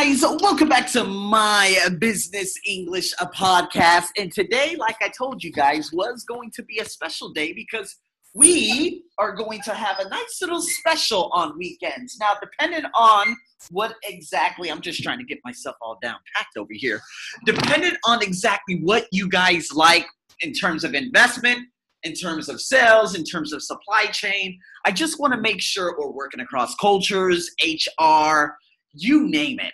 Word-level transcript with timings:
guys, 0.00 0.22
welcome 0.22 0.68
back 0.68 0.86
to 0.88 1.02
my 1.02 1.76
business 1.98 2.54
English 2.64 3.12
podcast. 3.34 4.04
And 4.16 4.30
today, 4.30 4.76
like 4.78 4.94
I 5.02 5.08
told 5.08 5.42
you 5.42 5.50
guys, 5.50 5.90
was 5.92 6.22
going 6.22 6.52
to 6.52 6.62
be 6.62 6.78
a 6.78 6.84
special 6.84 7.32
day 7.32 7.52
because 7.52 7.96
we 8.32 9.02
are 9.18 9.34
going 9.34 9.60
to 9.62 9.74
have 9.74 9.98
a 9.98 10.08
nice 10.08 10.38
little 10.40 10.62
special 10.62 11.30
on 11.32 11.58
weekends. 11.58 12.16
Now, 12.20 12.34
depending 12.40 12.88
on 12.94 13.36
what 13.72 13.96
exactly, 14.04 14.70
I'm 14.70 14.80
just 14.80 15.02
trying 15.02 15.18
to 15.18 15.24
get 15.24 15.40
myself 15.44 15.74
all 15.82 15.98
down 16.00 16.18
packed 16.32 16.56
over 16.56 16.70
here. 16.70 17.00
Depending 17.44 17.94
on 18.04 18.22
exactly 18.22 18.78
what 18.84 19.08
you 19.10 19.28
guys 19.28 19.70
like 19.74 20.06
in 20.42 20.52
terms 20.52 20.84
of 20.84 20.94
investment, 20.94 21.58
in 22.04 22.12
terms 22.14 22.48
of 22.48 22.60
sales, 22.60 23.16
in 23.16 23.24
terms 23.24 23.52
of 23.52 23.64
supply 23.64 24.06
chain, 24.12 24.60
I 24.84 24.92
just 24.92 25.18
want 25.18 25.34
to 25.34 25.40
make 25.40 25.60
sure 25.60 25.96
we're 25.98 26.12
working 26.12 26.38
across 26.38 26.76
cultures, 26.76 27.50
HR, 27.60 28.54
you 28.92 29.28
name 29.28 29.58
it. 29.58 29.72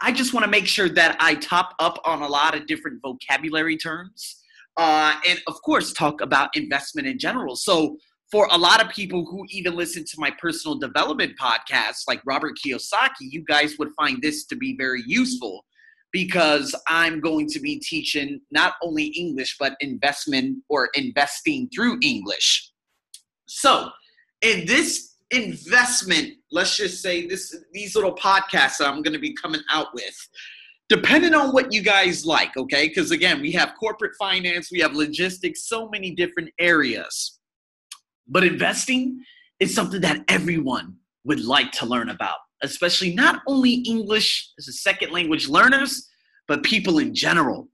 I 0.00 0.12
just 0.12 0.32
want 0.32 0.44
to 0.44 0.50
make 0.50 0.66
sure 0.66 0.88
that 0.88 1.16
I 1.20 1.34
top 1.34 1.74
up 1.78 2.00
on 2.04 2.22
a 2.22 2.28
lot 2.28 2.56
of 2.56 2.66
different 2.66 3.00
vocabulary 3.02 3.76
terms. 3.76 4.36
Uh, 4.76 5.14
and 5.28 5.40
of 5.46 5.60
course, 5.62 5.92
talk 5.92 6.20
about 6.20 6.56
investment 6.56 7.06
in 7.06 7.18
general. 7.18 7.56
So, 7.56 7.96
for 8.30 8.46
a 8.52 8.56
lot 8.56 8.82
of 8.82 8.88
people 8.92 9.26
who 9.26 9.44
even 9.50 9.74
listen 9.74 10.04
to 10.04 10.14
my 10.18 10.30
personal 10.30 10.78
development 10.78 11.32
podcasts, 11.36 12.04
like 12.06 12.22
Robert 12.24 12.52
Kiyosaki, 12.64 13.22
you 13.22 13.44
guys 13.44 13.76
would 13.78 13.90
find 13.98 14.22
this 14.22 14.46
to 14.46 14.56
be 14.56 14.76
very 14.78 15.02
useful 15.04 15.64
because 16.12 16.74
I'm 16.88 17.20
going 17.20 17.48
to 17.48 17.60
be 17.60 17.80
teaching 17.80 18.40
not 18.52 18.74
only 18.82 19.06
English, 19.06 19.56
but 19.58 19.74
investment 19.80 20.58
or 20.68 20.90
investing 20.94 21.68
through 21.74 21.98
English. 22.02 22.70
So, 23.46 23.90
in 24.42 24.64
this 24.64 25.09
investment, 25.30 26.34
let's 26.50 26.76
just 26.76 27.02
say 27.02 27.26
this 27.26 27.56
these 27.72 27.94
little 27.94 28.14
podcasts 28.14 28.78
that 28.78 28.88
I'm 28.88 29.02
going 29.02 29.14
to 29.14 29.20
be 29.20 29.34
coming 29.34 29.60
out 29.70 29.88
with, 29.94 30.16
depending 30.88 31.34
on 31.34 31.50
what 31.50 31.72
you 31.72 31.82
guys 31.82 32.26
like, 32.26 32.56
okay? 32.56 32.88
Because 32.88 33.10
again, 33.10 33.40
we 33.40 33.52
have 33.52 33.74
corporate 33.78 34.12
finance, 34.18 34.70
we 34.70 34.80
have 34.80 34.94
logistics, 34.94 35.68
so 35.68 35.88
many 35.88 36.10
different 36.10 36.50
areas. 36.58 37.38
But 38.26 38.44
investing 38.44 39.20
is 39.60 39.74
something 39.74 40.00
that 40.00 40.24
everyone 40.28 40.96
would 41.24 41.44
like 41.44 41.70
to 41.72 41.86
learn 41.86 42.08
about, 42.08 42.38
especially 42.62 43.14
not 43.14 43.42
only 43.46 43.74
English 43.74 44.50
as 44.58 44.68
a 44.68 44.72
second 44.72 45.12
language 45.12 45.48
learners, 45.48 46.08
but 46.48 46.62
people 46.62 46.98
in 46.98 47.14
general. 47.14 47.68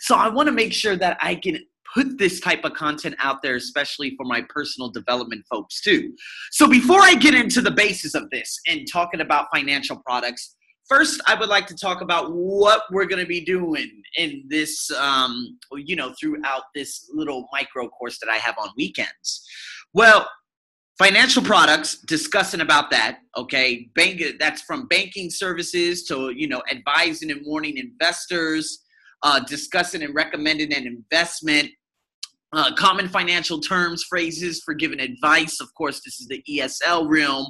So 0.00 0.14
I 0.14 0.28
want 0.28 0.46
to 0.46 0.52
make 0.52 0.72
sure 0.72 0.96
that 0.96 1.18
I 1.20 1.34
can 1.34 1.58
put 1.92 2.18
this 2.18 2.40
type 2.40 2.64
of 2.64 2.74
content 2.74 3.14
out 3.18 3.42
there, 3.42 3.56
especially 3.56 4.14
for 4.16 4.24
my 4.24 4.42
personal 4.48 4.90
development 4.90 5.44
folks 5.50 5.80
too. 5.80 6.14
So 6.50 6.68
before 6.68 7.00
I 7.00 7.14
get 7.14 7.34
into 7.34 7.60
the 7.60 7.70
basis 7.70 8.14
of 8.14 8.30
this 8.30 8.58
and 8.66 8.86
talking 8.90 9.20
about 9.20 9.48
financial 9.54 9.96
products, 9.96 10.56
first 10.88 11.20
I 11.26 11.34
would 11.34 11.48
like 11.48 11.66
to 11.66 11.76
talk 11.76 12.00
about 12.00 12.32
what 12.32 12.82
we're 12.90 13.06
going 13.06 13.22
to 13.22 13.28
be 13.28 13.44
doing 13.44 14.02
in 14.16 14.44
this, 14.48 14.90
um, 14.92 15.58
you 15.76 15.96
know, 15.96 16.14
throughout 16.18 16.64
this 16.74 17.08
little 17.12 17.48
micro 17.52 17.88
course 17.88 18.18
that 18.20 18.30
I 18.30 18.36
have 18.36 18.54
on 18.58 18.70
weekends. 18.76 19.46
Well, 19.94 20.28
financial 20.98 21.42
products 21.42 22.00
discussing 22.02 22.60
about 22.60 22.90
that 22.90 23.20
okay 23.36 23.88
bank 23.94 24.22
that's 24.38 24.60
from 24.60 24.86
banking 24.88 25.30
services 25.30 26.04
to 26.04 26.30
you 26.36 26.46
know 26.46 26.62
advising 26.70 27.30
and 27.30 27.40
warning 27.46 27.78
investors 27.78 28.84
uh, 29.22 29.40
discussing 29.40 30.02
and 30.02 30.14
recommending 30.14 30.72
an 30.74 30.86
investment 30.86 31.70
uh, 32.52 32.74
common 32.74 33.08
financial 33.08 33.60
terms, 33.60 34.04
phrases 34.04 34.62
for 34.64 34.74
giving 34.74 35.00
advice. 35.00 35.60
Of 35.60 35.72
course, 35.74 36.00
this 36.04 36.20
is 36.20 36.28
the 36.28 36.42
ESL 36.48 37.08
realm. 37.08 37.46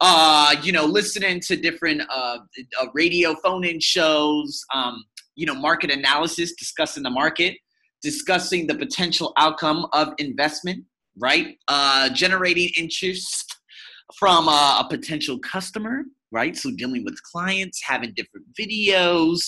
Uh, 0.00 0.54
you 0.62 0.72
know, 0.72 0.84
listening 0.84 1.40
to 1.40 1.56
different 1.56 2.02
uh, 2.10 2.38
uh 2.80 2.86
radio 2.94 3.34
phone-in 3.42 3.80
shows. 3.80 4.62
Um, 4.74 5.04
you 5.36 5.46
know, 5.46 5.54
market 5.54 5.90
analysis, 5.90 6.54
discussing 6.54 7.02
the 7.02 7.10
market, 7.10 7.56
discussing 8.02 8.66
the 8.66 8.74
potential 8.74 9.32
outcome 9.36 9.86
of 9.92 10.12
investment. 10.18 10.84
Right, 11.18 11.56
uh, 11.68 12.10
generating 12.10 12.70
interest 12.76 13.56
from 14.18 14.48
a, 14.48 14.84
a 14.84 14.86
potential 14.88 15.38
customer 15.38 16.04
right? 16.32 16.56
So 16.56 16.70
dealing 16.76 17.04
with 17.04 17.22
clients, 17.22 17.80
having 17.82 18.12
different 18.14 18.46
videos, 18.58 19.38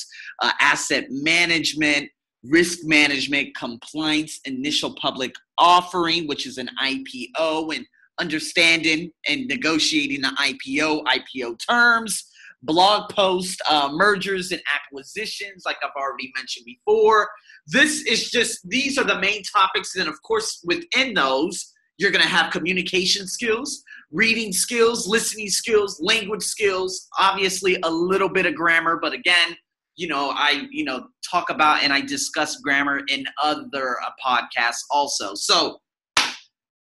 uh, 0.43 0.53
asset 0.61 1.07
management, 1.11 2.09
risk 2.45 2.81
management, 2.85 3.57
compliance, 3.57 4.41
initial 4.45 4.95
public 5.01 5.33
offering, 5.59 6.27
which 6.27 6.47
is 6.47 6.59
an 6.59 6.69
IPO, 6.81 7.75
and 7.75 7.85
understanding 8.19 9.11
and 9.29 9.47
negotiating 9.47 10.21
the 10.23 10.29
IPO, 10.29 11.05
IPO 11.05 11.59
terms, 11.69 12.25
blog 12.63 13.11
post, 13.11 13.61
uh, 13.69 13.91
mergers 13.93 14.51
and 14.51 14.61
acquisitions, 14.75 15.63
like 15.65 15.77
I've 15.83 15.91
already 15.97 16.33
mentioned 16.37 16.67
before. 16.67 17.29
This 17.67 18.03
is 18.03 18.31
just, 18.31 18.69
these 18.69 18.99
are 18.99 19.05
the 19.05 19.21
main 19.21 19.43
topics. 19.45 19.95
And 19.97 20.09
of 20.09 20.21
course, 20.23 20.61
within 20.65 21.15
those, 21.15 21.73
you're 21.99 22.11
going 22.11 22.23
to 22.23 22.29
have 22.29 22.53
communication 22.53 23.27
skills, 23.27 23.83
reading 24.11 24.53
skills, 24.53 25.07
listening 25.07 25.49
skills, 25.49 26.01
language 26.01 26.43
skills, 26.43 27.09
obviously 27.19 27.77
a 27.83 27.91
little 27.91 28.29
bit 28.29 28.47
of 28.47 28.55
grammar, 28.55 28.99
but 29.01 29.13
again, 29.13 29.57
you 29.99 30.07
know, 30.07 30.31
I, 30.31 30.69
you 30.71 30.85
know, 30.85 31.09
talk 31.29 31.51
about 31.51 31.83
and 31.83 31.93
I 31.93 32.01
discuss 32.01 32.61
grammar 32.61 33.01
in 33.09 33.25
other 33.43 33.97
uh, 34.01 34.11
podcasts 34.25 34.85
also. 34.93 35.35
So, 35.35 35.81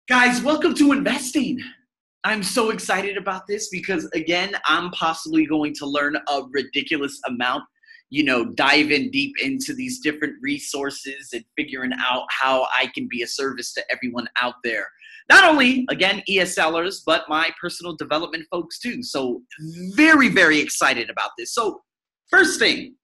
guys, 0.09 0.41
welcome 0.41 0.73
to 0.73 0.91
investing. 0.91 1.59
I'm 2.23 2.41
so 2.41 2.71
excited 2.71 3.15
about 3.15 3.43
this 3.47 3.69
because, 3.69 4.09
again, 4.15 4.55
I'm 4.65 4.89
possibly 4.91 5.45
going 5.45 5.75
to 5.75 5.85
learn 5.85 6.15
a 6.15 6.41
ridiculous 6.49 7.19
amount, 7.27 7.65
you 8.09 8.23
know, 8.23 8.45
diving 8.45 9.11
deep 9.11 9.35
into 9.39 9.75
these 9.75 9.99
different 9.99 10.33
resources 10.41 11.29
and 11.33 11.45
figuring 11.55 11.91
out 12.03 12.25
how 12.31 12.65
I 12.75 12.87
can 12.95 13.07
be 13.07 13.21
a 13.21 13.27
service 13.27 13.73
to 13.73 13.83
everyone 13.91 14.27
out 14.41 14.55
there. 14.63 14.87
Not 15.29 15.43
only, 15.43 15.85
again, 15.91 16.23
ESLers, 16.27 17.01
but 17.05 17.29
my 17.29 17.51
personal 17.61 17.95
development 17.95 18.47
folks 18.49 18.79
too. 18.79 19.03
So, 19.03 19.43
very, 19.93 20.29
very 20.29 20.59
excited 20.59 21.11
about 21.11 21.29
this. 21.37 21.53
So, 21.53 21.81
first 22.31 22.57
thing, 22.57 22.95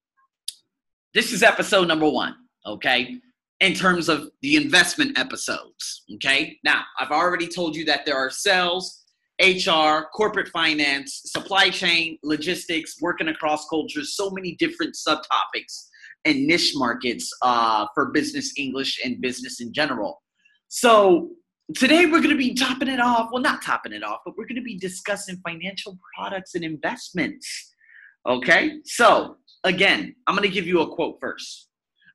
this 1.13 1.31
is 1.31 1.43
episode 1.43 1.87
number 1.87 2.09
one, 2.09 2.35
okay? 2.65 3.15
In 3.59 3.73
terms 3.73 4.09
of 4.09 4.29
the 4.41 4.55
investment 4.55 5.17
episodes, 5.17 6.03
okay? 6.15 6.57
Now, 6.63 6.83
I've 6.99 7.11
already 7.11 7.47
told 7.47 7.75
you 7.75 7.83
that 7.85 8.05
there 8.05 8.15
are 8.15 8.29
sales, 8.29 9.03
HR, 9.41 10.07
corporate 10.13 10.49
finance, 10.49 11.21
supply 11.25 11.69
chain, 11.69 12.17
logistics, 12.23 12.95
working 13.01 13.29
across 13.29 13.67
cultures, 13.69 14.15
so 14.15 14.29
many 14.29 14.55
different 14.55 14.95
subtopics 14.95 15.87
and 16.25 16.45
niche 16.45 16.73
markets 16.75 17.31
uh, 17.41 17.87
for 17.93 18.11
business 18.11 18.53
English 18.57 18.99
and 19.03 19.21
business 19.21 19.61
in 19.61 19.73
general. 19.73 20.21
So, 20.67 21.29
today 21.75 22.05
we're 22.05 22.19
going 22.19 22.29
to 22.29 22.35
be 22.35 22.53
topping 22.53 22.87
it 22.87 22.99
off. 22.99 23.29
Well, 23.31 23.41
not 23.41 23.61
topping 23.61 23.93
it 23.93 24.03
off, 24.03 24.19
but 24.25 24.35
we're 24.37 24.45
going 24.45 24.55
to 24.57 24.61
be 24.61 24.77
discussing 24.77 25.41
financial 25.47 25.97
products 26.15 26.55
and 26.55 26.63
investments. 26.63 27.73
Okay, 28.27 28.79
so 28.85 29.37
again, 29.63 30.15
I'm 30.27 30.35
going 30.35 30.47
to 30.47 30.53
give 30.53 30.67
you 30.67 30.81
a 30.81 30.93
quote 30.93 31.17
first. 31.19 31.67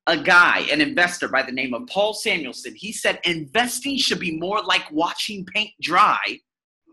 A 0.06 0.16
guy, 0.18 0.66
an 0.70 0.80
investor 0.80 1.28
by 1.28 1.42
the 1.42 1.52
name 1.52 1.72
of 1.72 1.86
Paul 1.86 2.12
Samuelson, 2.12 2.74
he 2.74 2.92
said, 2.92 3.20
investing 3.24 3.96
should 3.96 4.20
be 4.20 4.38
more 4.38 4.62
like 4.62 4.90
watching 4.90 5.46
paint 5.46 5.70
dry 5.80 6.40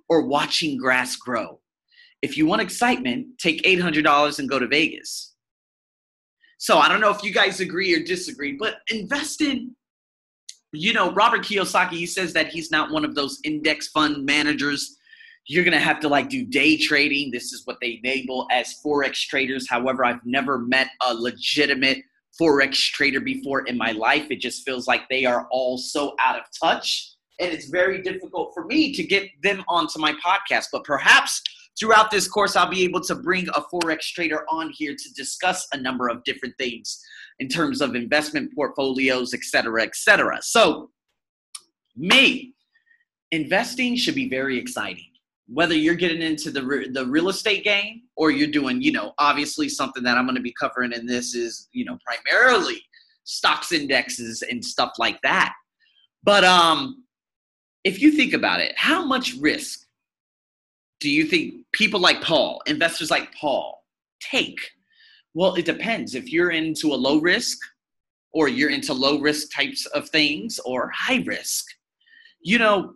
or 0.07 0.25
watching 0.25 0.77
grass 0.77 1.17
grow. 1.17 1.59
If 2.21 2.37
you 2.37 2.45
want 2.45 2.61
excitement, 2.61 3.27
take 3.37 3.63
$800 3.63 4.39
and 4.39 4.49
go 4.49 4.59
to 4.59 4.67
Vegas. 4.67 5.35
So 6.57 6.77
I 6.77 6.87
don't 6.87 7.01
know 7.01 7.09
if 7.09 7.23
you 7.23 7.33
guys 7.33 7.59
agree 7.59 7.93
or 7.95 8.03
disagree, 8.03 8.53
but 8.53 8.75
investing, 8.91 9.75
you 10.71 10.93
know, 10.93 11.11
Robert 11.11 11.41
Kiyosaki, 11.41 11.93
he 11.93 12.05
says 12.05 12.33
that 12.33 12.47
he's 12.47 12.71
not 12.71 12.91
one 12.91 13.03
of 13.03 13.15
those 13.15 13.39
index 13.43 13.87
fund 13.87 14.25
managers 14.25 14.97
you're 15.47 15.63
going 15.63 15.73
to 15.73 15.79
have 15.79 15.99
to 16.01 16.07
like 16.07 16.29
do 16.29 16.45
day 16.45 16.77
trading. 16.77 17.31
This 17.31 17.51
is 17.51 17.65
what 17.65 17.77
they 17.81 17.99
label 18.03 18.47
as 18.51 18.75
forex 18.85 19.25
traders. 19.27 19.67
However, 19.69 20.05
I've 20.05 20.25
never 20.25 20.59
met 20.59 20.87
a 21.05 21.13
legitimate 21.13 21.99
forex 22.39 22.75
trader 22.75 23.19
before 23.19 23.61
in 23.67 23.77
my 23.77 23.91
life. 23.91 24.27
It 24.29 24.39
just 24.39 24.63
feels 24.63 24.87
like 24.87 25.01
they 25.09 25.25
are 25.25 25.47
all 25.51 25.77
so 25.77 26.15
out 26.19 26.37
of 26.37 26.43
touch, 26.61 27.15
and 27.39 27.51
it's 27.51 27.67
very 27.67 28.01
difficult 28.01 28.51
for 28.53 28.65
me 28.65 28.93
to 28.93 29.03
get 29.03 29.29
them 29.43 29.63
onto 29.67 29.99
my 29.99 30.13
podcast. 30.25 30.67
But 30.71 30.83
perhaps 30.83 31.41
throughout 31.77 32.11
this 32.11 32.27
course, 32.27 32.55
I'll 32.55 32.69
be 32.69 32.83
able 32.83 33.01
to 33.01 33.15
bring 33.15 33.47
a 33.49 33.61
forex 33.73 34.03
trader 34.13 34.45
on 34.49 34.69
here 34.69 34.95
to 34.95 35.13
discuss 35.15 35.67
a 35.73 35.77
number 35.77 36.07
of 36.07 36.23
different 36.23 36.55
things 36.57 37.03
in 37.39 37.47
terms 37.47 37.81
of 37.81 37.95
investment 37.95 38.53
portfolios, 38.55 39.33
et 39.33 39.43
cetera, 39.43 39.83
et 39.83 39.95
cetera. 39.95 40.39
So, 40.41 40.91
me, 41.97 42.53
investing 43.31 43.97
should 43.97 44.15
be 44.15 44.29
very 44.29 44.57
exciting 44.57 45.10
whether 45.53 45.75
you're 45.75 45.95
getting 45.95 46.21
into 46.21 46.49
the 46.49 46.61
the 46.93 47.05
real 47.05 47.29
estate 47.29 47.63
game 47.63 48.03
or 48.15 48.31
you're 48.31 48.47
doing, 48.47 48.81
you 48.81 48.91
know, 48.91 49.13
obviously 49.17 49.67
something 49.67 50.03
that 50.03 50.17
I'm 50.17 50.25
going 50.25 50.35
to 50.35 50.41
be 50.41 50.53
covering 50.57 50.93
in 50.93 51.05
this 51.05 51.35
is, 51.35 51.67
you 51.73 51.83
know, 51.83 51.97
primarily 52.05 52.81
stocks 53.23 53.71
indexes 53.71 54.43
and 54.49 54.63
stuff 54.63 54.93
like 54.97 55.21
that. 55.23 55.53
But 56.23 56.43
um 56.43 57.03
if 57.83 58.01
you 58.01 58.11
think 58.11 58.33
about 58.33 58.61
it, 58.61 58.73
how 58.77 59.03
much 59.03 59.35
risk 59.39 59.87
do 60.99 61.09
you 61.09 61.25
think 61.25 61.65
people 61.71 61.99
like 61.99 62.21
Paul, 62.21 62.61
investors 62.67 63.09
like 63.09 63.33
Paul, 63.33 63.83
take? 64.19 64.59
Well, 65.33 65.55
it 65.55 65.65
depends. 65.65 66.13
If 66.13 66.31
you're 66.31 66.51
into 66.51 66.93
a 66.93 66.95
low 66.95 67.19
risk 67.19 67.57
or 68.33 68.47
you're 68.47 68.69
into 68.69 68.93
low 68.93 69.19
risk 69.19 69.53
types 69.53 69.85
of 69.87 70.09
things 70.09 70.59
or 70.63 70.91
high 70.95 71.23
risk, 71.25 71.65
you 72.41 72.59
know, 72.59 72.93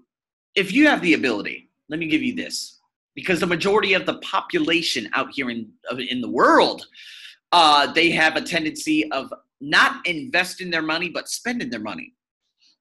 if 0.53 0.71
you 0.71 0.87
have 0.87 1.01
the 1.01 1.15
ability, 1.15 1.64
let 1.89 1.99
me 1.99 2.07
give 2.07 2.21
you 2.21 2.35
this 2.35 2.79
because 3.15 3.39
the 3.39 3.47
majority 3.47 3.93
of 3.93 4.05
the 4.05 4.19
population 4.19 5.09
out 5.13 5.29
here 5.33 5.49
in, 5.49 5.71
in 6.09 6.21
the 6.21 6.29
world, 6.29 6.85
uh, 7.51 7.91
they 7.93 8.11
have 8.11 8.35
a 8.35 8.41
tendency 8.41 9.09
of 9.11 9.33
not 9.61 10.05
investing 10.05 10.69
their 10.69 10.81
money, 10.81 11.09
but 11.09 11.29
spending 11.29 11.69
their 11.69 11.79
money. 11.79 12.13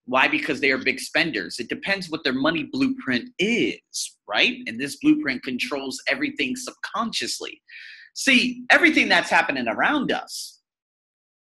Why? 0.07 0.29
Because 0.29 0.61
they 0.61 0.71
are 0.71 0.79
big 0.79 1.01
spenders. 1.01 1.59
It 1.59 1.69
depends 1.69 2.11
what 2.11 2.25
their 2.25 2.35
money 2.35 2.69
blueprint 2.71 3.31
is, 3.39 4.19
right? 4.29 4.59
And 4.67 4.79
this 4.79 4.97
blueprint 4.97 5.43
controls 5.43 6.03
everything 6.09 6.57
subconsciously. 6.57 7.63
See, 8.15 8.65
everything 8.71 9.09
that's 9.09 9.31
happening 9.31 9.67
around 9.67 10.13
us 10.13 10.61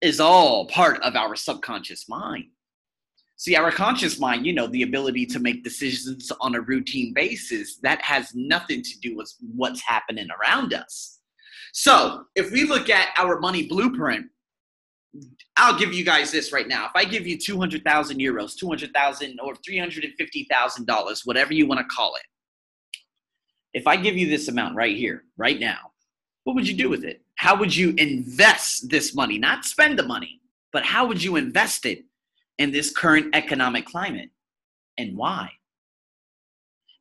is 0.01 0.19
all 0.19 0.67
part 0.67 1.01
of 1.03 1.15
our 1.15 1.35
subconscious 1.35 2.09
mind. 2.09 2.45
See, 3.39 3.55
our 3.55 3.71
conscious 3.71 4.19
mind, 4.19 4.45
you 4.45 4.51
know, 4.51 4.67
the 4.67 4.83
ability 4.83 5.25
to 5.27 5.39
make 5.39 5.63
decisions 5.63 6.29
on 6.41 6.55
a 6.55 6.61
routine 6.61 7.13
basis, 7.13 7.77
that 7.77 8.01
has 8.01 8.35
nothing 8.35 8.83
to 8.83 8.99
do 8.99 9.15
with 9.15 9.33
what's 9.55 9.79
happening 9.79 10.27
around 10.41 10.73
us. 10.73 11.19
So, 11.71 12.25
if 12.35 12.51
we 12.51 12.65
look 12.65 12.89
at 12.89 13.07
our 13.17 13.39
money 13.39 13.65
blueprint, 13.65 14.25
I'll 15.55 15.79
give 15.79 15.93
you 15.93 16.03
guys 16.03 16.31
this 16.31 16.51
right 16.51 16.67
now. 16.67 16.87
If 16.87 16.91
I 16.95 17.05
give 17.05 17.25
you 17.25 17.37
200,000 17.37 18.19
euros, 18.19 18.57
200,000 18.57 19.39
or 19.39 19.53
$350,000, 19.55 21.21
whatever 21.23 21.53
you 21.53 21.65
want 21.65 21.79
to 21.79 21.95
call 21.95 22.15
it, 22.15 22.99
if 23.73 23.87
I 23.87 23.95
give 23.95 24.17
you 24.17 24.27
this 24.27 24.49
amount 24.49 24.75
right 24.75 24.97
here, 24.97 25.23
right 25.37 25.61
now, 25.61 25.91
what 26.43 26.57
would 26.57 26.67
you 26.67 26.75
do 26.75 26.89
with 26.89 27.05
it? 27.05 27.21
How 27.35 27.55
would 27.55 27.73
you 27.73 27.93
invest 27.97 28.89
this 28.89 29.15
money? 29.15 29.37
Not 29.37 29.63
spend 29.63 29.97
the 29.97 30.03
money, 30.03 30.41
but 30.73 30.83
how 30.83 31.07
would 31.07 31.23
you 31.23 31.37
invest 31.37 31.85
it 31.85 32.03
in 32.59 32.71
this 32.71 32.91
current 32.91 33.33
economic 33.35 33.85
climate 33.85 34.29
and 34.97 35.17
why? 35.17 35.49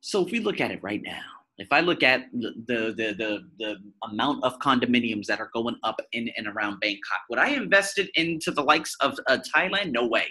So 0.01 0.25
if 0.25 0.31
we 0.31 0.39
look 0.39 0.59
at 0.61 0.71
it 0.71 0.81
right 0.81 1.01
now, 1.03 1.21
if 1.57 1.67
I 1.71 1.81
look 1.81 2.03
at 2.03 2.31
the, 2.31 2.53
the, 2.65 3.13
the, 3.17 3.39
the, 3.59 3.75
amount 4.09 4.45
of 4.45 4.57
condominiums 4.59 5.25
that 5.25 5.41
are 5.41 5.49
going 5.53 5.75
up 5.83 5.99
in 6.13 6.29
and 6.37 6.47
around 6.47 6.79
Bangkok, 6.79 7.19
would 7.29 7.37
I 7.37 7.49
invest 7.49 7.99
it 7.99 8.09
into 8.15 8.49
the 8.51 8.63
likes 8.63 8.95
of 9.01 9.19
uh, 9.27 9.39
Thailand? 9.53 9.91
No 9.91 10.07
way. 10.07 10.27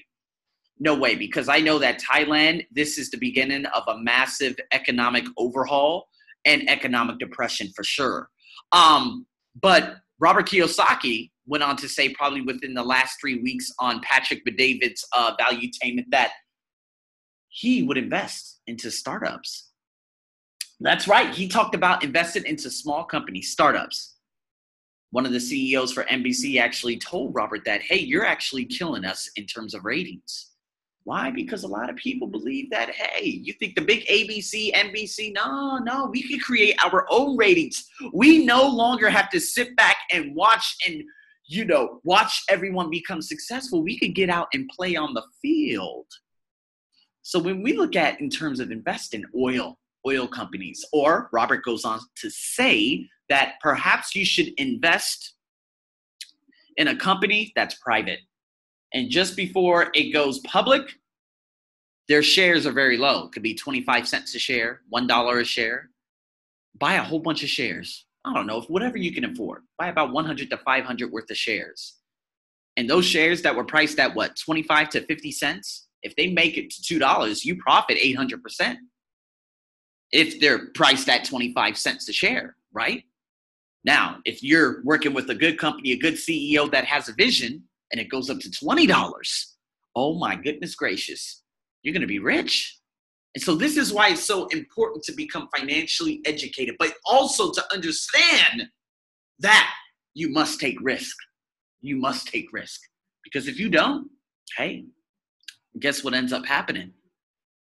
No 0.80 0.94
way, 0.94 1.16
because 1.16 1.50
I 1.50 1.58
know 1.58 1.78
that 1.80 2.00
Thailand, 2.00 2.66
this 2.70 2.96
is 2.96 3.10
the 3.10 3.18
beginning 3.18 3.66
of 3.66 3.82
a 3.88 3.98
massive 3.98 4.56
economic 4.72 5.24
overhaul 5.36 6.08
and 6.46 6.68
economic 6.70 7.18
depression 7.18 7.68
for 7.76 7.84
sure. 7.84 8.30
Um, 8.72 9.26
but 9.60 9.96
Robert 10.20 10.48
Kiyosaki 10.48 11.30
went 11.48 11.64
on 11.64 11.76
to 11.78 11.88
say, 11.88 12.10
probably 12.10 12.42
within 12.42 12.74
the 12.74 12.82
last 12.82 13.18
three 13.20 13.40
weeks 13.40 13.72
on 13.80 14.00
Patrick 14.02 14.44
Bet-David's 14.44 15.04
uh, 15.12 15.34
Valuetainment, 15.40 16.04
that 16.10 16.32
he 17.48 17.82
would 17.82 17.98
invest 17.98 18.60
into 18.66 18.90
startups 18.90 19.68
that's 20.80 21.08
right. 21.08 21.34
He 21.34 21.48
talked 21.48 21.74
about 21.74 22.04
investing 22.04 22.46
into 22.46 22.70
small 22.70 23.04
companies, 23.04 23.50
startups. 23.50 24.14
One 25.10 25.26
of 25.26 25.32
the 25.32 25.40
CEOs 25.40 25.92
for 25.92 26.04
NBC 26.04 26.60
actually 26.60 26.98
told 26.98 27.34
Robert 27.34 27.64
that, 27.64 27.82
hey, 27.82 27.98
you're 27.98 28.26
actually 28.26 28.64
killing 28.64 29.04
us 29.04 29.28
in 29.36 29.46
terms 29.46 29.74
of 29.74 29.84
ratings. 29.84 30.50
Why? 31.04 31.30
Because 31.30 31.64
a 31.64 31.68
lot 31.68 31.88
of 31.88 31.96
people 31.96 32.28
believe 32.28 32.70
that, 32.70 32.90
hey, 32.90 33.24
you 33.24 33.54
think 33.54 33.74
the 33.74 33.80
big 33.80 34.06
ABC, 34.06 34.72
NBC, 34.74 35.32
no, 35.32 35.78
no, 35.78 36.10
we 36.12 36.22
can 36.22 36.38
create 36.38 36.76
our 36.84 37.06
own 37.10 37.36
ratings. 37.36 37.88
We 38.12 38.44
no 38.44 38.68
longer 38.68 39.08
have 39.08 39.30
to 39.30 39.40
sit 39.40 39.74
back 39.74 39.96
and 40.12 40.34
watch 40.36 40.76
and, 40.86 41.02
you 41.48 41.64
know, 41.64 42.00
watch 42.04 42.44
everyone 42.48 42.90
become 42.90 43.20
successful. 43.20 43.82
We 43.82 43.98
could 43.98 44.14
get 44.14 44.30
out 44.30 44.48
and 44.54 44.68
play 44.68 44.94
on 44.94 45.14
the 45.14 45.24
field. 45.42 46.06
So 47.22 47.38
when 47.38 47.62
we 47.62 47.76
look 47.76 47.96
at 47.96 48.20
in 48.20 48.30
terms 48.30 48.60
of 48.60 48.70
investing 48.70 49.24
oil, 49.36 49.78
oil 50.06 50.26
companies. 50.26 50.84
Or 50.92 51.28
Robert 51.32 51.64
goes 51.64 51.84
on 51.84 52.00
to 52.16 52.30
say 52.30 53.08
that 53.28 53.54
perhaps 53.60 54.14
you 54.14 54.24
should 54.24 54.48
invest 54.56 55.34
in 56.76 56.88
a 56.88 56.96
company 56.96 57.52
that's 57.56 57.74
private. 57.76 58.20
And 58.94 59.10
just 59.10 59.36
before 59.36 59.90
it 59.94 60.12
goes 60.12 60.38
public, 60.40 60.94
their 62.08 62.22
shares 62.22 62.66
are 62.66 62.72
very 62.72 62.96
low. 62.96 63.26
It 63.26 63.32
could 63.32 63.42
be 63.42 63.54
25 63.54 64.08
cents 64.08 64.34
a 64.34 64.38
share, 64.38 64.80
$1 64.92 65.40
a 65.40 65.44
share. 65.44 65.90
Buy 66.78 66.94
a 66.94 67.02
whole 67.02 67.18
bunch 67.18 67.42
of 67.42 67.50
shares. 67.50 68.06
I 68.28 68.34
don't 68.34 68.46
know, 68.46 68.60
whatever 68.62 68.98
you 68.98 69.12
can 69.12 69.24
afford. 69.24 69.62
Buy 69.78 69.88
about 69.88 70.12
100 70.12 70.50
to 70.50 70.58
500 70.58 71.10
worth 71.10 71.30
of 71.30 71.36
shares. 71.36 71.96
And 72.76 72.88
those 72.88 73.04
shares 73.04 73.42
that 73.42 73.56
were 73.56 73.64
priced 73.64 73.98
at 73.98 74.14
what, 74.14 74.36
25 74.36 74.90
to 74.90 75.00
50 75.06 75.32
cents? 75.32 75.88
If 76.02 76.14
they 76.14 76.30
make 76.30 76.56
it 76.56 76.70
to 76.70 77.00
$2, 77.00 77.44
you 77.44 77.56
profit 77.56 77.98
800% 77.98 78.76
if 80.12 80.40
they're 80.40 80.68
priced 80.74 81.08
at 81.08 81.24
25 81.24 81.76
cents 81.76 82.08
a 82.08 82.12
share, 82.12 82.56
right? 82.72 83.04
Now, 83.84 84.18
if 84.24 84.42
you're 84.42 84.82
working 84.84 85.14
with 85.14 85.30
a 85.30 85.34
good 85.34 85.58
company, 85.58 85.92
a 85.92 85.98
good 85.98 86.14
CEO 86.14 86.70
that 86.70 86.84
has 86.84 87.08
a 87.08 87.12
vision 87.12 87.62
and 87.92 88.00
it 88.00 88.10
goes 88.10 88.30
up 88.30 88.38
to 88.40 88.48
$20, 88.48 89.46
oh 89.96 90.18
my 90.18 90.34
goodness 90.34 90.74
gracious, 90.74 91.42
you're 91.82 91.92
going 91.92 92.02
to 92.02 92.06
be 92.06 92.18
rich. 92.18 92.77
And 93.34 93.42
so, 93.42 93.54
this 93.54 93.76
is 93.76 93.92
why 93.92 94.08
it's 94.10 94.24
so 94.24 94.46
important 94.46 95.04
to 95.04 95.12
become 95.12 95.48
financially 95.56 96.20
educated, 96.24 96.76
but 96.78 96.94
also 97.04 97.52
to 97.52 97.64
understand 97.72 98.68
that 99.38 99.70
you 100.14 100.30
must 100.30 100.60
take 100.60 100.78
risk. 100.80 101.16
You 101.80 101.96
must 101.96 102.26
take 102.28 102.52
risk. 102.52 102.80
Because 103.22 103.46
if 103.46 103.60
you 103.60 103.68
don't, 103.68 104.08
hey, 104.56 104.86
guess 105.78 106.02
what 106.02 106.14
ends 106.14 106.32
up 106.32 106.46
happening? 106.46 106.92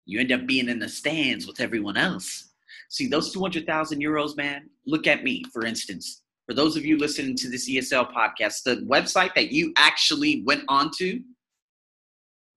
you 0.06 0.20
end 0.20 0.32
up 0.32 0.46
being 0.46 0.68
in 0.68 0.78
the 0.78 0.88
stands 0.88 1.46
with 1.46 1.60
everyone 1.60 1.96
else. 1.96 2.50
See, 2.90 3.06
those 3.06 3.32
200,000 3.32 4.00
euros, 4.00 4.36
man, 4.36 4.68
look 4.86 5.06
at 5.06 5.24
me, 5.24 5.42
for 5.52 5.64
instance. 5.64 6.22
For 6.46 6.54
those 6.54 6.76
of 6.76 6.84
you 6.84 6.98
listening 6.98 7.36
to 7.36 7.48
this 7.48 7.68
ESL 7.68 8.12
podcast, 8.12 8.64
the 8.64 8.84
website 8.88 9.34
that 9.34 9.50
you 9.50 9.72
actually 9.76 10.42
went 10.44 10.64
onto, 10.68 11.20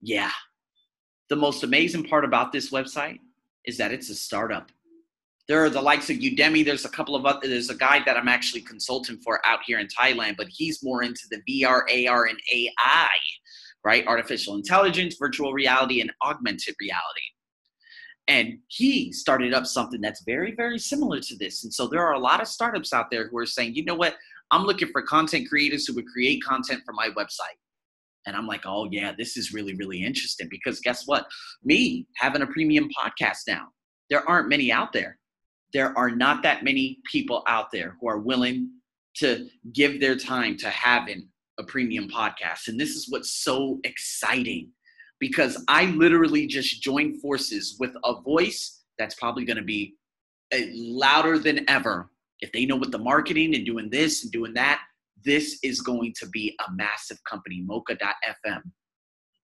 yeah. 0.01 0.31
The 1.29 1.35
most 1.35 1.63
amazing 1.63 2.03
part 2.03 2.23
about 2.23 2.51
this 2.51 2.71
website 2.71 3.19
is 3.65 3.77
that 3.77 3.91
it's 3.91 4.09
a 4.09 4.15
startup. 4.15 4.71
There 5.47 5.63
are 5.63 5.69
the 5.69 5.81
likes 5.81 6.09
of 6.09 6.17
Udemy. 6.17 6.65
There's 6.65 6.85
a 6.85 6.89
couple 6.89 7.15
of 7.15 7.25
other, 7.25 7.47
there's 7.47 7.69
a 7.69 7.75
guy 7.75 8.01
that 8.05 8.17
I'm 8.17 8.27
actually 8.27 8.61
consulting 8.61 9.17
for 9.17 9.41
out 9.45 9.59
here 9.65 9.79
in 9.79 9.87
Thailand, 9.87 10.35
but 10.37 10.47
he's 10.49 10.83
more 10.83 11.03
into 11.03 11.23
the 11.29 11.41
VR, 11.49 11.83
AR, 12.09 12.25
and 12.25 12.39
AI, 12.53 13.09
right? 13.83 14.05
Artificial 14.07 14.55
intelligence, 14.55 15.15
virtual 15.17 15.53
reality, 15.53 16.01
and 16.01 16.11
augmented 16.23 16.75
reality. 16.79 17.21
And 18.27 18.59
he 18.67 19.13
started 19.13 19.53
up 19.53 19.65
something 19.65 20.01
that's 20.01 20.23
very, 20.25 20.53
very 20.53 20.79
similar 20.79 21.21
to 21.21 21.37
this. 21.37 21.63
And 21.63 21.73
so 21.73 21.87
there 21.87 22.05
are 22.05 22.13
a 22.13 22.19
lot 22.19 22.41
of 22.41 22.47
startups 22.47 22.91
out 22.91 23.09
there 23.09 23.29
who 23.29 23.37
are 23.37 23.45
saying, 23.45 23.75
you 23.75 23.85
know 23.85 23.95
what? 23.95 24.15
I'm 24.51 24.63
looking 24.63 24.89
for 24.89 25.01
content 25.01 25.47
creators 25.47 25.85
who 25.87 25.93
would 25.95 26.07
create 26.07 26.43
content 26.43 26.81
for 26.85 26.93
my 26.93 27.09
website. 27.17 27.57
And 28.27 28.35
I'm 28.35 28.45
like, 28.45 28.61
oh, 28.65 28.87
yeah, 28.91 29.13
this 29.17 29.37
is 29.37 29.53
really, 29.53 29.73
really 29.75 30.03
interesting 30.03 30.47
because 30.51 30.79
guess 30.81 31.07
what? 31.07 31.25
Me 31.63 32.05
having 32.17 32.43
a 32.43 32.47
premium 32.47 32.89
podcast 32.89 33.39
now, 33.47 33.69
there 34.09 34.27
aren't 34.29 34.49
many 34.49 34.71
out 34.71 34.93
there. 34.93 35.17
There 35.73 35.97
are 35.97 36.11
not 36.11 36.43
that 36.43 36.63
many 36.63 36.99
people 37.11 37.43
out 37.47 37.71
there 37.71 37.97
who 37.99 38.09
are 38.09 38.19
willing 38.19 38.69
to 39.15 39.47
give 39.73 39.99
their 39.99 40.15
time 40.15 40.57
to 40.57 40.69
having 40.69 41.27
a 41.57 41.63
premium 41.63 42.07
podcast. 42.07 42.67
And 42.67 42.79
this 42.79 42.91
is 42.91 43.07
what's 43.09 43.43
so 43.43 43.79
exciting 43.83 44.69
because 45.19 45.63
I 45.67 45.85
literally 45.85 46.45
just 46.45 46.81
joined 46.83 47.21
forces 47.21 47.77
with 47.79 47.91
a 48.03 48.21
voice 48.21 48.83
that's 48.99 49.15
probably 49.15 49.45
going 49.45 49.57
to 49.57 49.63
be 49.63 49.95
uh, 50.53 50.59
louder 50.73 51.39
than 51.39 51.67
ever. 51.69 52.11
If 52.41 52.51
they 52.51 52.65
know 52.65 52.75
what 52.75 52.91
the 52.91 52.99
marketing 52.99 53.55
and 53.55 53.65
doing 53.65 53.89
this 53.89 54.23
and 54.23 54.31
doing 54.31 54.53
that, 54.53 54.81
this 55.23 55.59
is 55.63 55.81
going 55.81 56.13
to 56.19 56.27
be 56.27 56.55
a 56.67 56.71
massive 56.73 57.23
company, 57.23 57.61
mocha.fm. 57.65 58.61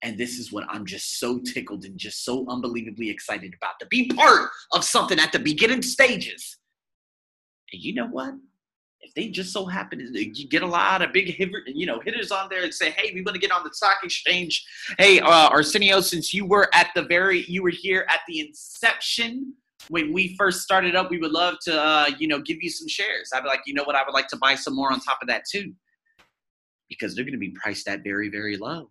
And 0.01 0.17
this 0.17 0.37
is 0.37 0.51
what 0.51 0.65
I'm 0.69 0.85
just 0.85 1.19
so 1.19 1.39
tickled 1.39 1.85
and 1.85 1.97
just 1.97 2.25
so 2.25 2.45
unbelievably 2.49 3.09
excited 3.09 3.53
about 3.55 3.79
to 3.79 3.85
be 3.87 4.07
part 4.09 4.49
of 4.73 4.83
something 4.83 5.19
at 5.19 5.31
the 5.31 5.39
beginning 5.39 5.81
stages. 5.81 6.57
And 7.71 7.81
you 7.81 7.93
know 7.93 8.07
what? 8.07 8.33
if 9.03 9.13
they 9.13 9.27
just 9.27 9.51
so 9.51 9.65
happen 9.65 9.99
to 9.99 10.25
get 10.25 10.63
a 10.63 10.67
lot 10.67 11.01
of 11.01 11.11
big 11.13 11.37
you 11.67 11.85
know 11.85 11.99
hitters 11.99 12.31
on 12.31 12.47
there 12.49 12.63
and 12.63 12.73
say, 12.73 12.91
"Hey, 12.91 13.11
we 13.13 13.21
want 13.21 13.35
to 13.35 13.39
get 13.39 13.51
on 13.51 13.63
the 13.63 13.73
stock 13.73 13.97
exchange." 14.03 14.65
Hey, 14.97 15.19
uh, 15.19 15.49
Arsenio, 15.49 15.99
since 16.01 16.33
you 16.33 16.45
were 16.45 16.69
at 16.73 16.89
the 16.95 17.03
very, 17.03 17.43
you 17.43 17.61
were 17.61 17.69
here 17.69 18.05
at 18.09 18.21
the 18.27 18.39
inception 18.39 19.53
when 19.89 20.13
we 20.13 20.35
first 20.37 20.61
started 20.61 20.95
up, 20.95 21.09
we 21.09 21.17
would 21.17 21.31
love 21.31 21.55
to, 21.63 21.81
uh, 21.81 22.09
you 22.17 22.27
know, 22.27 22.39
give 22.39 22.57
you 22.61 22.69
some 22.69 22.87
shares. 22.87 23.29
I'd 23.33 23.43
be 23.43 23.49
like, 23.49 23.61
you 23.65 23.73
know 23.73 23.83
what, 23.83 23.95
I 23.95 24.03
would 24.05 24.13
like 24.13 24.27
to 24.29 24.37
buy 24.37 24.55
some 24.55 24.75
more 24.75 24.91
on 24.91 24.99
top 24.99 25.19
of 25.21 25.27
that 25.27 25.43
too, 25.49 25.73
because 26.89 27.15
they're 27.15 27.25
going 27.25 27.33
to 27.33 27.39
be 27.39 27.55
priced 27.61 27.87
at 27.87 28.03
very, 28.03 28.29
very 28.29 28.57
low. 28.57 28.89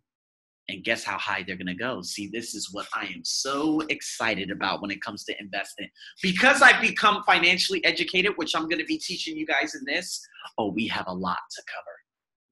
And 0.68 0.84
guess 0.84 1.02
how 1.02 1.18
high 1.18 1.42
they're 1.44 1.56
going 1.56 1.66
to 1.66 1.74
go? 1.74 2.02
See, 2.02 2.28
this 2.32 2.54
is 2.54 2.72
what 2.72 2.86
I 2.94 3.06
am 3.06 3.24
so 3.24 3.80
excited 3.88 4.50
about 4.50 4.80
when 4.80 4.92
it 4.92 5.02
comes 5.02 5.24
to 5.24 5.34
investing. 5.40 5.88
Because 6.22 6.62
I've 6.62 6.80
become 6.80 7.24
financially 7.24 7.84
educated, 7.84 8.32
which 8.36 8.54
I'm 8.54 8.68
going 8.68 8.78
to 8.78 8.84
be 8.84 8.98
teaching 8.98 9.36
you 9.36 9.44
guys 9.44 9.74
in 9.74 9.82
this, 9.84 10.24
oh, 10.58 10.70
we 10.70 10.86
have 10.86 11.06
a 11.08 11.12
lot 11.12 11.40
to 11.56 11.62
cover. 11.66 11.96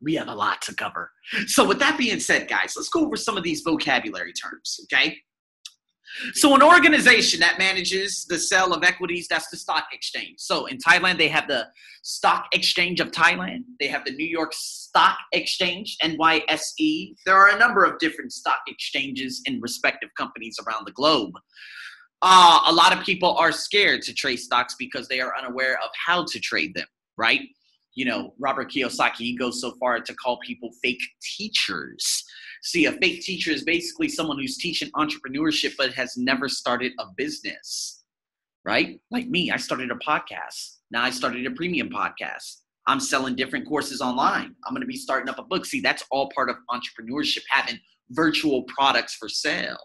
We 0.02 0.14
have 0.14 0.28
a 0.28 0.35
lot 0.35 0.61
to 0.62 0.75
cover. 0.75 1.12
So, 1.47 1.66
with 1.66 1.78
that 1.78 1.99
being 1.99 2.20
said, 2.20 2.49
guys, 2.49 2.73
let's 2.76 2.88
go 2.88 3.04
over 3.04 3.16
some 3.16 3.37
of 3.37 3.44
these 3.44 3.61
vocabulary 3.61 4.32
terms, 4.32 4.80
okay? 4.85 5.18
So, 6.35 6.55
an 6.55 6.62
organization 6.62 7.40
that 7.40 7.59
manages 7.59 8.25
the 8.29 8.38
sale 8.38 8.73
of 8.73 8.83
equities, 8.83 9.29
that's 9.29 9.49
the 9.49 9.57
stock 9.57 9.87
exchange. 9.93 10.35
So, 10.38 10.67
in 10.67 10.79
Thailand, 10.79 11.19
they 11.19 11.29
have 11.29 11.47
the 11.49 11.69
Stock 12.02 12.47
Exchange 12.52 13.00
of 13.00 13.11
Thailand, 13.11 13.64
they 13.79 13.87
have 13.87 14.05
the 14.05 14.12
New 14.12 14.26
York 14.26 14.52
Stock 14.55 15.19
Exchange, 15.33 15.97
NYSE. 16.02 17.14
There 17.26 17.37
are 17.37 17.55
a 17.55 17.59
number 17.59 17.85
of 17.85 17.99
different 17.99 18.33
stock 18.33 18.61
exchanges 18.67 19.43
in 19.47 19.61
respective 19.61 20.11
companies 20.17 20.57
around 20.67 20.87
the 20.87 20.93
globe. 20.93 21.33
Uh, 22.23 22.61
a 22.67 22.73
lot 22.73 22.97
of 22.97 23.05
people 23.05 23.37
are 23.37 23.52
scared 23.52 24.02
to 24.02 24.14
trade 24.14 24.37
stocks 24.37 24.75
because 24.79 25.09
they 25.09 25.21
are 25.21 25.37
unaware 25.38 25.75
of 25.75 25.90
how 26.07 26.25
to 26.25 26.38
trade 26.40 26.75
them, 26.75 26.87
right? 27.17 27.40
You 27.95 28.05
know, 28.05 28.35
Robert 28.38 28.71
Kiyosaki 28.71 29.38
goes 29.38 29.61
so 29.61 29.73
far 29.81 30.00
to 30.00 30.14
call 30.14 30.38
people 30.45 30.71
fake 30.83 31.00
teachers 31.37 32.25
See, 32.62 32.85
a 32.85 32.93
fake 32.93 33.23
teacher 33.23 33.50
is 33.50 33.64
basically 33.64 34.09
someone 34.09 34.38
who's 34.38 34.59
teaching 34.59 34.90
entrepreneurship 34.93 35.75
but 35.79 35.93
has 35.95 36.17
never 36.17 36.49
started 36.49 36.93
a 36.99 37.07
business, 37.17 38.05
right? 38.64 39.00
Like 39.11 39.29
me, 39.29 39.50
I 39.50 39.57
started 39.57 39.90
a 39.90 39.95
podcast. 39.95 40.76
Now 40.90 41.02
I 41.02 41.11
started 41.11 41.47
a 41.47 41.50
premium 41.52 41.88
podcast. 41.88 42.57
I'm 42.87 43.00
selling 43.00 43.35
different 43.35 43.67
courses 43.67 44.00
online. 44.00 44.55
I'm 44.67 44.75
going 44.75 44.83
to 44.83 44.87
be 44.87 44.97
starting 44.97 45.29
up 45.29 45.38
a 45.38 45.43
book. 45.43 45.64
See, 45.64 45.81
that's 45.81 46.05
all 46.11 46.31
part 46.35 46.50
of 46.50 46.57
entrepreneurship, 46.71 47.43
having 47.49 47.79
virtual 48.11 48.64
products 48.64 49.14
for 49.14 49.29
sale, 49.29 49.79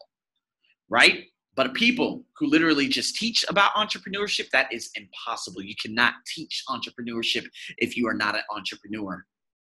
right? 0.89 1.25
But 1.55 1.73
people 1.73 2.25
who 2.37 2.47
literally 2.47 2.87
just 2.89 3.15
teach 3.15 3.45
about 3.47 3.73
entrepreneurship, 3.75 4.49
that 4.49 4.67
is 4.73 4.89
impossible. 4.95 5.61
You 5.61 5.75
cannot 5.81 6.15
teach 6.27 6.63
entrepreneurship 6.67 7.45
if 7.77 7.95
you 7.95 8.07
are 8.07 8.13
not 8.13 8.35
an 8.35 8.41
entrepreneur 8.53 9.23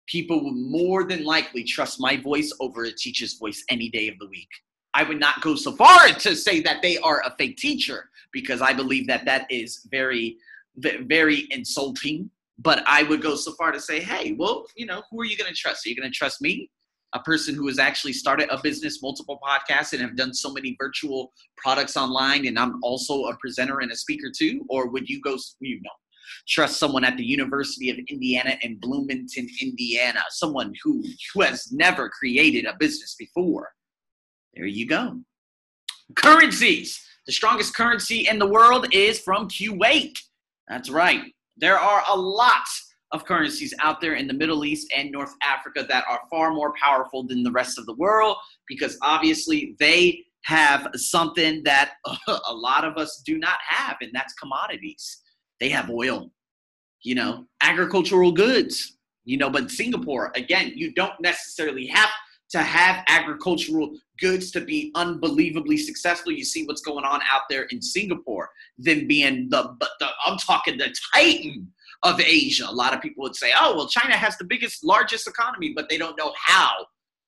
people 0.08 0.44
will 0.44 0.54
more 0.54 1.04
than 1.04 1.24
likely 1.24 1.64
trust 1.64 2.00
my 2.00 2.18
voice 2.18 2.52
over 2.60 2.86
a 2.86 2.92
teacher's 2.92 3.34
voice 3.34 3.64
any 3.70 3.90
day 3.90 4.08
of 4.08 4.18
the 4.20 4.28
week. 4.28 4.50
I 4.94 5.04
would 5.04 5.20
not 5.20 5.42
go 5.42 5.56
so 5.56 5.74
far 5.74 6.08
to 6.08 6.36
say 6.36 6.62
that 6.62 6.82
they 6.82 6.98
are 6.98 7.22
a 7.26 7.36
fake 7.38 7.58
teacher 7.58 8.10
because 8.32 8.62
I 8.62 8.74
believe 8.74 9.06
that 9.08 9.26
that 9.26 9.46
is 9.52 9.86
very, 9.92 10.38
very 10.78 11.48
insulting. 11.52 12.32
But 12.60 12.84
I 12.88 13.04
would 13.04 13.22
go 13.22 13.36
so 13.36 13.54
far 13.54 13.72
to 13.72 13.80
say, 13.80 14.00
hey, 14.00 14.34
well, 14.34 14.66
you 14.76 14.88
know, 14.88 15.04
who 15.12 15.22
are 15.22 15.26
you 15.26 15.38
going 15.38 15.54
to 15.54 15.56
trust? 15.56 15.86
Are 15.86 15.90
you 15.90 15.96
going 15.96 16.12
to 16.12 16.18
trust 16.18 16.42
me, 16.42 16.72
a 17.14 17.20
person 17.20 17.54
who 17.54 17.68
has 17.68 17.78
actually 17.78 18.14
started 18.14 18.50
a 18.50 18.60
business, 18.60 19.04
multiple 19.04 19.40
podcasts, 19.48 19.94
and 19.94 20.02
have 20.02 20.16
done 20.16 20.34
so 20.34 20.52
many 20.52 20.76
virtual 20.80 21.32
products 21.58 21.96
online, 21.96 22.48
and 22.48 22.58
I'm 22.58 22.82
also 22.82 23.26
a 23.26 23.38
presenter 23.38 23.82
and 23.82 23.92
a 23.92 23.96
speaker 23.96 24.32
too? 24.36 24.66
Or 24.70 24.88
would 24.90 25.08
you 25.08 25.22
go, 25.22 25.38
you 25.60 25.80
know, 25.84 25.92
trust 26.48 26.79
someone 26.79 27.03
at 27.03 27.17
the 27.17 27.25
University 27.25 27.89
of 27.89 27.98
Indiana 28.10 28.57
in 28.62 28.79
Bloomington, 28.79 29.48
Indiana, 29.62 30.22
someone 30.29 30.74
who, 30.84 31.03
who 31.34 31.41
has 31.41 31.72
never 31.72 32.10
created 32.10 32.65
a 32.65 32.75
business 32.79 33.15
before. 33.17 33.69
There 34.53 34.65
you 34.65 34.88
go. 34.88 35.22
Currencies. 36.15 37.03
The 37.25 37.34
strongest 37.34 37.75
currency 37.75 38.27
in 38.27 38.39
the 38.39 38.48
world 38.48 38.88
is 38.93 39.19
from 39.19 39.50
Kuwait. 39.50 40.17
That's 40.67 40.89
right. 40.89 41.22
There 41.57 41.77
are 41.77 42.03
a 42.10 42.17
lot 42.17 42.65
of 43.12 43.25
currencies 43.25 43.74
out 43.81 44.01
there 44.01 44.15
in 44.15 44.27
the 44.27 44.34
Middle 44.34 44.65
East 44.65 44.91
and 44.96 45.12
North 45.12 45.34
Africa 45.41 45.86
that 45.88 46.05
are 46.10 46.22
far 46.29 46.51
more 46.53 46.74
powerful 46.81 47.25
than 47.25 47.43
the 47.43 47.51
rest 47.51 47.77
of 47.77 47.86
the 47.86 47.96
world 47.96 48.38
because 48.67 48.98
obviously 49.01 49.75
they 49.79 50.24
have 50.43 50.88
something 50.96 51.62
that 51.63 51.93
a 52.27 52.53
lot 52.53 52.86
of 52.86 52.98
us 52.98 53.22
do 53.25 53.38
not 53.38 53.57
have, 53.67 53.98
and 54.01 54.12
that's 54.13 54.34
commodities. 54.34 55.22
They 55.60 55.70
have 55.70 55.90
oil, 55.90 56.32
you 57.04 57.16
know, 57.16 57.32
mm-hmm. 57.34 57.44
agricultural 57.62 58.32
goods, 58.32 58.98
you 59.26 59.38
know, 59.38 59.50
but 59.50 59.72
Singapore, 59.72 60.32
again, 60.36 60.72
you 60.76 60.94
don't 60.94 61.20
necessarily 61.20 61.88
have 61.88 62.10
to 62.50 62.60
have 62.60 63.04
agricultural 63.10 63.94
goods 64.20 64.52
to 64.52 64.62
be 64.62 64.92
unbelievably 64.96 65.78
successful. 65.78 66.32
You 66.32 66.46
see 66.46 66.66
what's 66.66 66.82
going 66.82 67.04
on 67.04 67.20
out 67.30 67.42
there 67.50 67.64
in 67.64 67.82
Singapore, 67.82 68.50
them 68.78 69.06
being 69.06 69.50
the, 69.50 69.76
but 69.80 69.90
the 70.00 70.08
I'm 70.26 70.38
talking 70.38 70.78
the 70.78 70.96
titan 71.14 71.72
of 72.04 72.22
Asia. 72.22 72.66
A 72.70 72.72
lot 72.72 72.94
of 72.94 73.02
people 73.02 73.24
would 73.24 73.36
say, 73.36 73.52
oh, 73.60 73.76
well, 73.76 73.88
China 73.88 74.16
has 74.16 74.38
the 74.38 74.46
biggest, 74.46 74.86
largest 74.86 75.28
economy, 75.28 75.74
but 75.76 75.90
they 75.90 75.98
don't 75.98 76.18
know 76.18 76.34
how. 76.42 76.72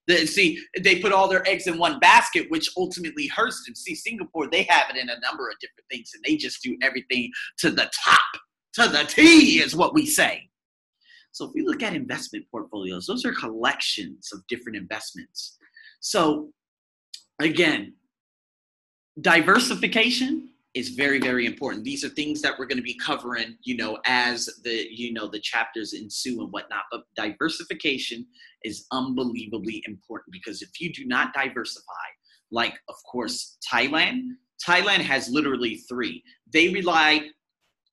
See, 0.10 0.60
they 0.80 1.00
put 1.00 1.14
all 1.14 1.28
their 1.28 1.48
eggs 1.48 1.68
in 1.68 1.78
one 1.78 2.00
basket, 2.00 2.50
which 2.50 2.70
ultimately 2.76 3.28
hurts 3.28 3.64
them. 3.66 3.76
See, 3.76 3.96
Singapore, 3.96 4.50
they 4.50 4.64
have 4.64 4.90
it 4.90 4.98
in 4.98 5.10
a 5.10 5.20
number 5.20 5.50
of 5.50 5.60
different 5.60 5.88
things, 5.92 6.12
and 6.14 6.24
they 6.24 6.36
just 6.36 6.64
do 6.64 6.78
everything 6.82 7.32
to 7.60 7.70
the 7.70 7.90
top 8.04 8.20
to 8.74 8.88
the 8.88 9.04
T 9.04 9.62
is 9.62 9.76
what 9.76 9.94
we 9.94 10.06
say. 10.06 10.50
So 11.32 11.46
if 11.46 11.52
we 11.54 11.62
look 11.62 11.84
at 11.84 11.94
investment 11.94 12.46
portfolios, 12.50 13.06
those 13.06 13.26
are 13.26 13.34
collections 13.34 14.30
of 14.34 14.46
different 14.48 14.78
investments. 14.78 15.58
So 16.00 16.52
again, 17.40 17.94
diversification 19.22 20.50
is 20.76 20.90
very 20.90 21.20
very 21.20 21.46
important 21.46 21.84
these 21.84 22.04
are 22.04 22.10
things 22.10 22.42
that 22.42 22.54
we're 22.58 22.68
going 22.68 22.78
to 22.78 22.84
be 22.84 22.98
covering 23.04 23.58
you 23.64 23.76
know 23.76 23.98
as 24.06 24.48
the 24.64 24.88
you 24.92 25.12
know 25.12 25.28
the 25.28 25.40
chapters 25.40 25.94
ensue 25.94 26.42
and 26.42 26.52
whatnot 26.52 26.84
but 26.92 27.02
diversification 27.16 28.26
is 28.64 28.86
unbelievably 28.92 29.82
important 29.88 30.32
because 30.32 30.62
if 30.62 30.70
you 30.80 30.94
do 30.94 31.06
not 31.06 31.34
diversify 31.34 32.08
like 32.52 32.74
of 32.88 32.96
course 33.12 33.58
thailand 33.72 34.22
thailand 34.64 35.00
has 35.00 35.28
literally 35.30 35.78
three 35.90 36.24
they 36.54 36.70
rely 36.70 37.28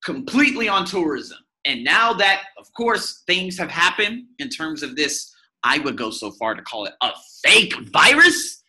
completely 0.06 0.68
on 0.68 0.84
tourism. 0.84 1.38
And 1.64 1.82
now 1.82 2.12
that, 2.14 2.44
of 2.58 2.72
course, 2.74 3.24
things 3.26 3.58
have 3.58 3.70
happened 3.70 4.24
in 4.38 4.48
terms 4.48 4.84
of 4.84 4.94
this, 4.94 5.34
I 5.64 5.78
would 5.78 5.98
go 5.98 6.10
so 6.10 6.30
far 6.30 6.54
to 6.54 6.62
call 6.62 6.84
it 6.86 6.94
a 7.02 7.10
fake 7.44 7.74
virus. 7.92 8.62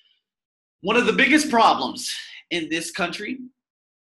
One 0.82 0.96
of 0.96 1.06
the 1.06 1.14
biggest 1.14 1.52
problems 1.52 2.12
in 2.50 2.70
this 2.70 2.90
country 2.90 3.38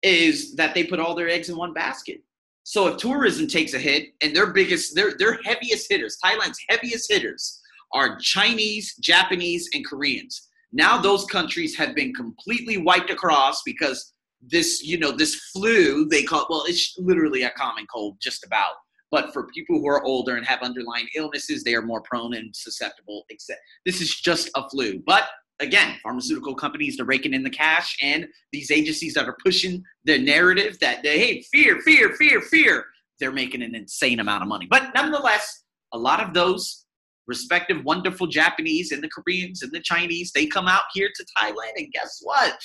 is 0.03 0.55
that 0.55 0.73
they 0.73 0.83
put 0.83 0.99
all 0.99 1.15
their 1.15 1.29
eggs 1.29 1.49
in 1.49 1.57
one 1.57 1.73
basket. 1.73 2.21
So 2.63 2.87
if 2.87 2.97
tourism 2.97 3.47
takes 3.47 3.73
a 3.73 3.79
hit 3.79 4.09
and 4.21 4.35
their 4.35 4.53
biggest, 4.53 4.95
their, 4.95 5.17
their 5.17 5.39
heaviest 5.43 5.87
hitters, 5.89 6.17
Thailand's 6.23 6.59
heaviest 6.69 7.11
hitters 7.11 7.59
are 7.93 8.17
Chinese, 8.19 8.95
Japanese, 8.97 9.69
and 9.73 9.85
Koreans. 9.85 10.47
Now 10.71 11.01
those 11.01 11.25
countries 11.25 11.75
have 11.77 11.95
been 11.95 12.13
completely 12.13 12.77
wiped 12.77 13.09
across 13.09 13.61
because 13.65 14.13
this, 14.41 14.83
you 14.83 14.97
know, 14.97 15.11
this 15.11 15.35
flu, 15.53 16.07
they 16.07 16.23
call 16.23 16.47
well, 16.49 16.63
it's 16.67 16.95
literally 16.97 17.43
a 17.43 17.51
common 17.51 17.85
cold, 17.93 18.17
just 18.21 18.45
about. 18.45 18.73
But 19.11 19.33
for 19.33 19.47
people 19.47 19.79
who 19.79 19.87
are 19.89 20.03
older 20.05 20.37
and 20.37 20.45
have 20.45 20.61
underlying 20.61 21.07
illnesses, 21.15 21.63
they 21.63 21.75
are 21.75 21.81
more 21.81 22.01
prone 22.01 22.33
and 22.33 22.55
susceptible. 22.55 23.25
Except 23.29 23.59
this 23.85 23.99
is 23.99 24.21
just 24.21 24.49
a 24.55 24.67
flu. 24.69 25.03
But 25.05 25.25
again, 25.61 25.95
pharmaceutical 26.03 26.55
companies 26.55 26.99
are 26.99 27.05
raking 27.05 27.33
in 27.33 27.43
the 27.43 27.49
cash, 27.49 27.95
and 28.01 28.27
these 28.51 28.71
agencies 28.71 29.13
that 29.13 29.27
are 29.27 29.37
pushing 29.43 29.83
the 30.03 30.17
narrative 30.17 30.77
that 30.79 31.03
they, 31.03 31.19
hey, 31.19 31.41
fear, 31.53 31.79
fear, 31.81 32.13
fear, 32.15 32.41
fear, 32.41 32.85
they're 33.19 33.31
making 33.31 33.61
an 33.61 33.75
insane 33.75 34.19
amount 34.19 34.41
of 34.41 34.49
money. 34.49 34.67
But 34.69 34.91
nonetheless, 34.93 35.63
a 35.93 35.97
lot 35.97 36.21
of 36.21 36.33
those 36.33 36.85
respective 37.27 37.83
wonderful 37.85 38.27
Japanese 38.27 38.91
and 38.91 39.01
the 39.01 39.09
Koreans 39.09 39.61
and 39.61 39.71
the 39.71 39.81
Chinese, 39.81 40.31
they 40.33 40.47
come 40.47 40.67
out 40.67 40.83
here 40.93 41.09
to 41.15 41.25
Thailand, 41.39 41.73
and 41.77 41.91
guess 41.93 42.19
what? 42.21 42.57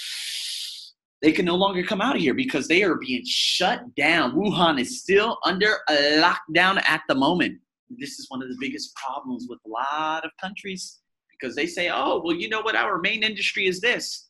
they 1.23 1.33
can 1.33 1.45
no 1.45 1.57
longer 1.57 1.83
come 1.83 2.01
out 2.01 2.15
of 2.15 2.21
here 2.21 2.35
because 2.35 2.69
they 2.69 2.83
are 2.83 2.97
being 2.97 3.23
shut 3.27 3.83
down. 3.97 4.33
Wuhan 4.33 4.79
is 4.79 5.01
still 5.01 5.39
under 5.45 5.79
a 5.89 6.21
lockdown 6.21 6.81
at 6.87 7.03
the 7.09 7.15
moment. 7.15 7.59
This 7.99 8.19
is 8.19 8.27
one 8.29 8.43
of 8.43 8.49
the 8.49 8.57
biggest 8.61 8.95
problems 8.95 9.47
with 9.49 9.59
a 9.67 9.69
lot 9.69 10.25
of 10.25 10.31
countries 10.41 11.01
because 11.39 11.55
they 11.55 11.67
say, 11.67 11.91
oh, 11.93 12.23
well, 12.25 12.37
you 12.37 12.49
know 12.49 12.63
what? 12.63 12.77
Our 12.77 12.99
main 12.99 13.23
industry 13.23 13.67
is 13.67 13.81
this. 13.81 14.29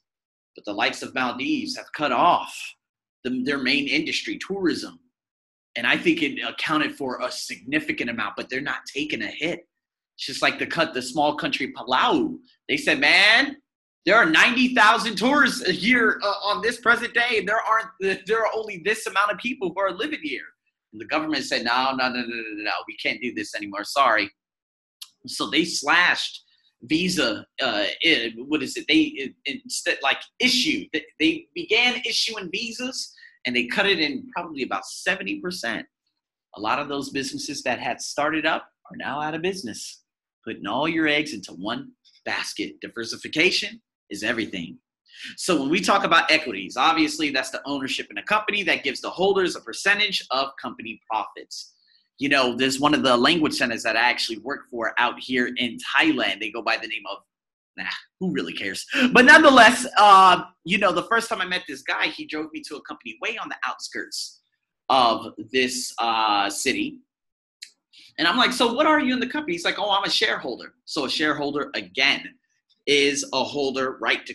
But 0.55 0.65
the 0.65 0.73
likes 0.73 1.03
of 1.03 1.15
Maldives 1.15 1.77
have 1.77 1.93
cut 1.93 2.13
off 2.13 2.57
the, 3.25 3.43
their 3.45 3.59
main 3.59 3.87
industry, 3.89 4.39
tourism. 4.39 4.99
And 5.77 5.87
I 5.87 5.97
think 5.97 6.23
it 6.23 6.41
accounted 6.47 6.97
for 6.97 7.21
a 7.21 7.31
significant 7.31 8.09
amount, 8.09 8.35
but 8.37 8.49
they're 8.49 8.61
not 8.61 8.81
taking 8.93 9.23
a 9.23 9.27
hit. 9.27 9.67
It's 10.17 10.27
just 10.27 10.41
like 10.41 10.59
the 10.59 10.67
cut 10.67 10.95
the 10.95 11.03
small 11.03 11.37
country 11.37 11.73
Palau. 11.73 12.37
They 12.69 12.79
said, 12.79 12.99
man, 12.99 13.57
there 14.07 14.17
are 14.17 14.25
90,000 14.25 15.17
tourists 15.17 15.69
a 15.69 15.75
year 15.75 16.19
uh, 16.23 16.27
on 16.45 16.63
this 16.63 16.81
present 16.81 17.13
day, 17.13 17.39
and 17.39 17.49
there 17.49 17.61
aren't 17.61 17.89
there 18.27 18.41
are 18.41 18.51
only 18.55 18.81
this 18.85 19.07
amount 19.07 19.33
of 19.33 19.39
people 19.39 19.73
who 19.75 19.81
are 19.81 19.93
living 19.93 20.21
here. 20.23 20.47
And 20.93 21.01
the 21.01 21.07
government 21.07 21.45
said, 21.45 21.65
no, 21.65 21.93
no, 21.95 22.09
no, 22.09 22.21
no, 22.21 22.23
no, 22.23 22.63
no, 22.63 22.71
we 22.89 22.97
can't 22.97 23.21
do 23.21 23.35
this 23.35 23.55
anymore. 23.55 23.85
Sorry. 23.85 24.31
So 25.27 25.51
they 25.51 25.65
slashed 25.65 26.43
visa. 26.83 27.47
Uh, 27.61 27.85
what 28.37 28.63
is 28.63 28.77
it? 28.77 28.85
They 28.89 29.33
instead 29.45 29.99
like 30.03 30.19
issued. 30.39 30.89
They 31.19 31.47
began 31.55 32.01
issuing 32.05 32.51
visas, 32.53 33.13
and 33.47 33.55
they 33.55 33.67
cut 33.67 33.87
it 33.87 34.01
in 34.01 34.29
probably 34.35 34.63
about 34.63 34.87
70 34.87 35.41
percent. 35.41 35.87
A 36.57 36.61
lot 36.61 36.79
of 36.79 36.89
those 36.89 37.11
businesses 37.11 37.63
that 37.63 37.79
had 37.79 38.01
started 38.01 38.47
up 38.47 38.69
are 38.91 38.97
now 38.97 39.21
out 39.21 39.35
of 39.35 39.43
business. 39.43 40.03
Putting 40.45 40.67
all 40.67 40.89
your 40.89 41.09
eggs 41.09 41.35
into 41.35 41.53
one 41.53 41.91
basket. 42.25 42.81
Diversification 42.81 43.81
is 44.11 44.23
everything. 44.23 44.79
So 45.37 45.59
when 45.59 45.71
we 45.71 45.81
talk 45.81 46.05
about 46.05 46.31
equities, 46.31 46.77
obviously 46.77 47.31
that's 47.31 47.51
the 47.51 47.63
ownership 47.65 48.09
in 48.11 48.19
a 48.19 48.23
company 48.23 48.63
that 48.65 48.85
gives 48.85 49.01
the 49.01 49.11
holders 49.11 49.57
a 49.57 49.61
percentage 49.61 50.27
of 50.31 50.51
company 50.61 51.01
profits. 51.11 51.73
You 52.19 52.29
know, 52.31 52.57
there's 52.57 52.81
one 52.81 52.95
of 52.95 53.03
the 53.03 53.17
language 53.17 53.55
centers 53.55 53.83
that 53.83 53.97
I 53.97 54.01
actually 54.01 54.39
work 54.39 54.63
for 54.71 54.95
out 54.99 55.19
here 55.19 55.51
in 55.57 55.79
Thailand. 55.97 56.41
They 56.41 56.51
go 56.51 56.63
by 56.63 56.77
the 56.77 56.89
name 56.89 57.03
of 57.11 57.19
nah, 57.77 57.85
who 58.21 58.33
really 58.33 58.53
cares? 58.53 58.87
But 59.13 59.25
nonetheless, 59.25 59.87
uh, 59.99 60.45
you 60.65 60.79
know, 60.79 60.93
the 60.93 61.05
first 61.05 61.29
time 61.29 61.41
I 61.41 61.47
met 61.47 61.65
this 61.69 61.83
guy, 61.83 62.07
he 62.07 62.25
drove 62.25 62.51
me 62.53 62.63
to 62.69 62.77
a 62.77 62.83
company 62.83 63.17
way 63.23 63.37
on 63.39 63.49
the 63.49 63.57
outskirts 63.67 64.41
of 64.89 65.35
this 65.53 65.93
uh, 65.99 66.49
city. 66.49 67.01
And 68.19 68.27
I'm 68.27 68.39
like, 68.39 68.53
so 68.53 68.73
what 68.73 68.87
are 68.87 69.01
you 69.01 69.13
in 69.13 69.21
the 69.21 69.27
company? 69.27 69.53
He's 69.53 69.65
like, 69.65 69.79
oh, 69.79 69.91
I'm 69.91 70.05
a 70.05 70.11
shareholder. 70.11 70.75
So 70.87 71.05
a 71.05 71.11
shareholder, 71.11 71.71
again, 71.75 72.27
is 72.87 73.29
a 73.33 73.43
holder 73.43 73.99
right 74.01 74.25
to 74.27 74.35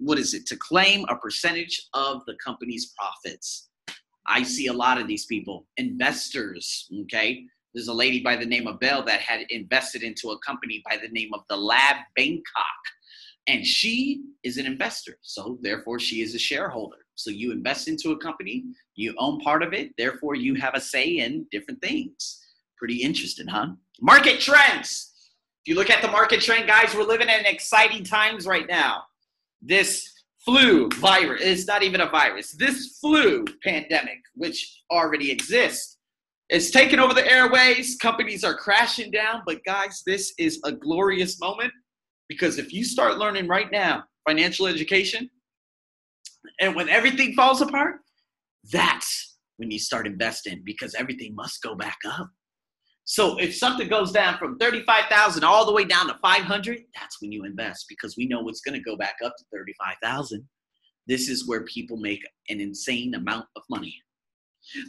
what 0.00 0.18
is 0.18 0.32
it 0.32 0.46
to 0.46 0.56
claim 0.56 1.04
a 1.08 1.16
percentage 1.16 1.88
of 1.92 2.24
the 2.26 2.34
company's 2.42 2.94
profits 2.96 3.68
i 4.26 4.42
see 4.42 4.66
a 4.68 4.72
lot 4.72 4.98
of 4.98 5.06
these 5.06 5.26
people 5.26 5.66
investors 5.76 6.88
okay? 7.02 7.44
There's 7.74 7.88
a 7.88 7.92
lady 7.92 8.22
by 8.22 8.36
the 8.36 8.46
name 8.46 8.68
of 8.68 8.78
bell 8.78 9.04
that 9.04 9.20
had 9.20 9.40
invested 9.50 10.04
into 10.04 10.30
a 10.30 10.38
company 10.38 10.80
by 10.88 10.96
the 10.96 11.08
name 11.08 11.30
of 11.34 11.40
the 11.48 11.56
lab 11.56 11.96
bangkok 12.16 12.82
and 13.46 13.66
she 13.66 14.22
is 14.42 14.58
an 14.58 14.66
investor 14.66 15.18
so 15.22 15.58
therefore 15.60 15.98
she 15.98 16.22
is 16.22 16.34
a 16.34 16.38
shareholder. 16.38 16.98
So 17.16 17.30
you 17.30 17.52
invest 17.52 17.88
into 17.88 18.12
a 18.12 18.18
company 18.18 18.64
you 18.94 19.14
own 19.18 19.40
part 19.40 19.62
of 19.62 19.72
it 19.72 19.90
therefore 19.98 20.36
you 20.36 20.54
have 20.54 20.74
a 20.74 20.80
say 20.80 21.08
in 21.18 21.46
different 21.50 21.82
things. 21.82 22.40
Pretty 22.78 23.02
interesting 23.02 23.48
huh? 23.48 23.68
Market 24.00 24.40
trends! 24.40 25.10
If 25.64 25.70
you 25.70 25.76
look 25.76 25.88
at 25.88 26.02
the 26.02 26.08
market 26.08 26.42
trend, 26.42 26.66
guys, 26.66 26.94
we're 26.94 27.04
living 27.04 27.30
in 27.30 27.46
exciting 27.46 28.04
times 28.04 28.46
right 28.46 28.66
now. 28.68 29.04
This 29.62 30.10
flu 30.44 30.88
virus. 30.96 31.40
It's 31.42 31.66
not 31.66 31.82
even 31.82 32.00
a 32.00 32.08
virus. 32.08 32.52
This 32.52 32.98
flu 33.00 33.44
pandemic, 33.62 34.18
which 34.34 34.82
already 34.90 35.30
exists, 35.30 35.98
is 36.50 36.70
taking 36.70 36.98
over 36.98 37.14
the 37.14 37.30
airways. 37.30 37.96
Companies 37.96 38.44
are 38.44 38.54
crashing 38.54 39.10
down. 39.10 39.42
But, 39.46 39.64
guys, 39.64 40.02
this 40.06 40.34
is 40.38 40.60
a 40.64 40.72
glorious 40.72 41.40
moment 41.40 41.72
because 42.28 42.58
if 42.58 42.72
you 42.72 42.84
start 42.84 43.18
learning 43.18 43.48
right 43.48 43.70
now 43.72 44.04
financial 44.28 44.66
education, 44.66 45.28
and 46.60 46.74
when 46.74 46.88
everything 46.88 47.34
falls 47.34 47.60
apart, 47.60 47.96
that's 48.70 49.38
when 49.56 49.70
you 49.70 49.78
start 49.78 50.06
investing 50.06 50.62
because 50.64 50.94
everything 50.94 51.34
must 51.34 51.62
go 51.62 51.74
back 51.74 51.98
up. 52.06 52.30
So 53.04 53.38
if 53.38 53.54
something 53.54 53.88
goes 53.88 54.12
down 54.12 54.38
from 54.38 54.58
35,000 54.58 55.44
all 55.44 55.66
the 55.66 55.72
way 55.72 55.84
down 55.84 56.08
to 56.08 56.18
500, 56.22 56.80
that's 56.94 57.20
when 57.20 57.30
you 57.32 57.44
invest 57.44 57.84
because 57.88 58.16
we 58.16 58.26
know 58.26 58.48
it's 58.48 58.62
going 58.62 58.78
to 58.78 58.84
go 58.84 58.96
back 58.96 59.16
up 59.24 59.34
to 59.36 59.44
35,000. 59.52 60.46
This 61.06 61.28
is 61.28 61.46
where 61.46 61.64
people 61.64 61.98
make 61.98 62.22
an 62.48 62.60
insane 62.60 63.14
amount 63.14 63.46
of 63.56 63.62
money. 63.68 63.94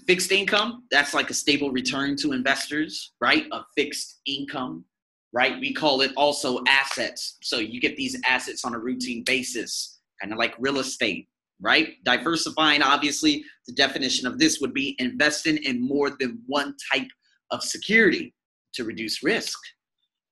Fixed 0.08 0.32
income, 0.32 0.86
that's 0.90 1.14
like 1.14 1.30
a 1.30 1.34
stable 1.34 1.72
return 1.72 2.16
to 2.18 2.32
investors, 2.32 3.14
right? 3.20 3.46
A 3.52 3.62
fixed 3.76 4.22
income, 4.26 4.86
right? 5.34 5.60
We 5.60 5.74
call 5.74 6.00
it 6.00 6.14
also 6.16 6.64
assets. 6.70 7.38
So 7.44 7.58
you 7.58 7.82
get 7.82 7.98
these 7.98 8.18
assets 8.26 8.64
on 8.64 8.74
a 8.74 8.80
routine 8.80 9.26
basis, 9.26 10.00
kind 10.22 10.32
of 10.32 10.40
like 10.40 10.56
real 10.58 10.80
estate, 10.80 11.28
right? 11.60 11.96
Diversifying, 12.06 12.82
obviously, 12.82 13.44
the 13.68 13.74
definition 13.74 14.26
of 14.26 14.40
this 14.40 14.62
would 14.62 14.74
be 14.74 14.96
investing 15.00 15.58
in 15.58 15.86
more 15.86 16.12
than 16.18 16.42
one 16.48 16.74
type 16.94 17.08
of 17.52 17.64
security 17.64 18.34
to 18.74 18.84
reduce 18.84 19.24
risk 19.24 19.58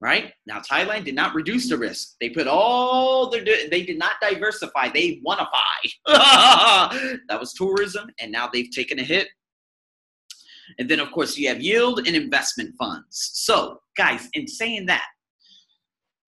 right 0.01 0.34
now 0.46 0.60
thailand 0.60 1.05
did 1.05 1.15
not 1.15 1.34
reduce 1.34 1.70
the 1.70 1.77
risk 1.77 2.15
they 2.20 2.29
put 2.29 2.48
all 2.48 3.29
their 3.29 3.43
they 3.43 3.84
did 3.84 3.98
not 3.98 4.13
diversify 4.22 4.89
they 4.89 5.22
oneify 5.25 5.48
that 7.27 7.39
was 7.39 7.53
tourism 7.53 8.10
and 8.20 8.32
now 8.32 8.50
they've 8.51 8.72
taken 8.72 9.00
a 9.00 9.03
hit 9.03 9.27
and 10.79 10.89
then 10.89 11.00
of 11.00 11.12
course 11.12 11.38
you 11.38 11.48
have 11.48 11.62
yield 11.62 12.00
and 12.05 12.15
investment 12.15 12.74
funds 12.77 13.32
so 13.34 13.79
guys 13.96 14.27
in 14.34 14.48
saying 14.48 14.86
that 14.86 15.05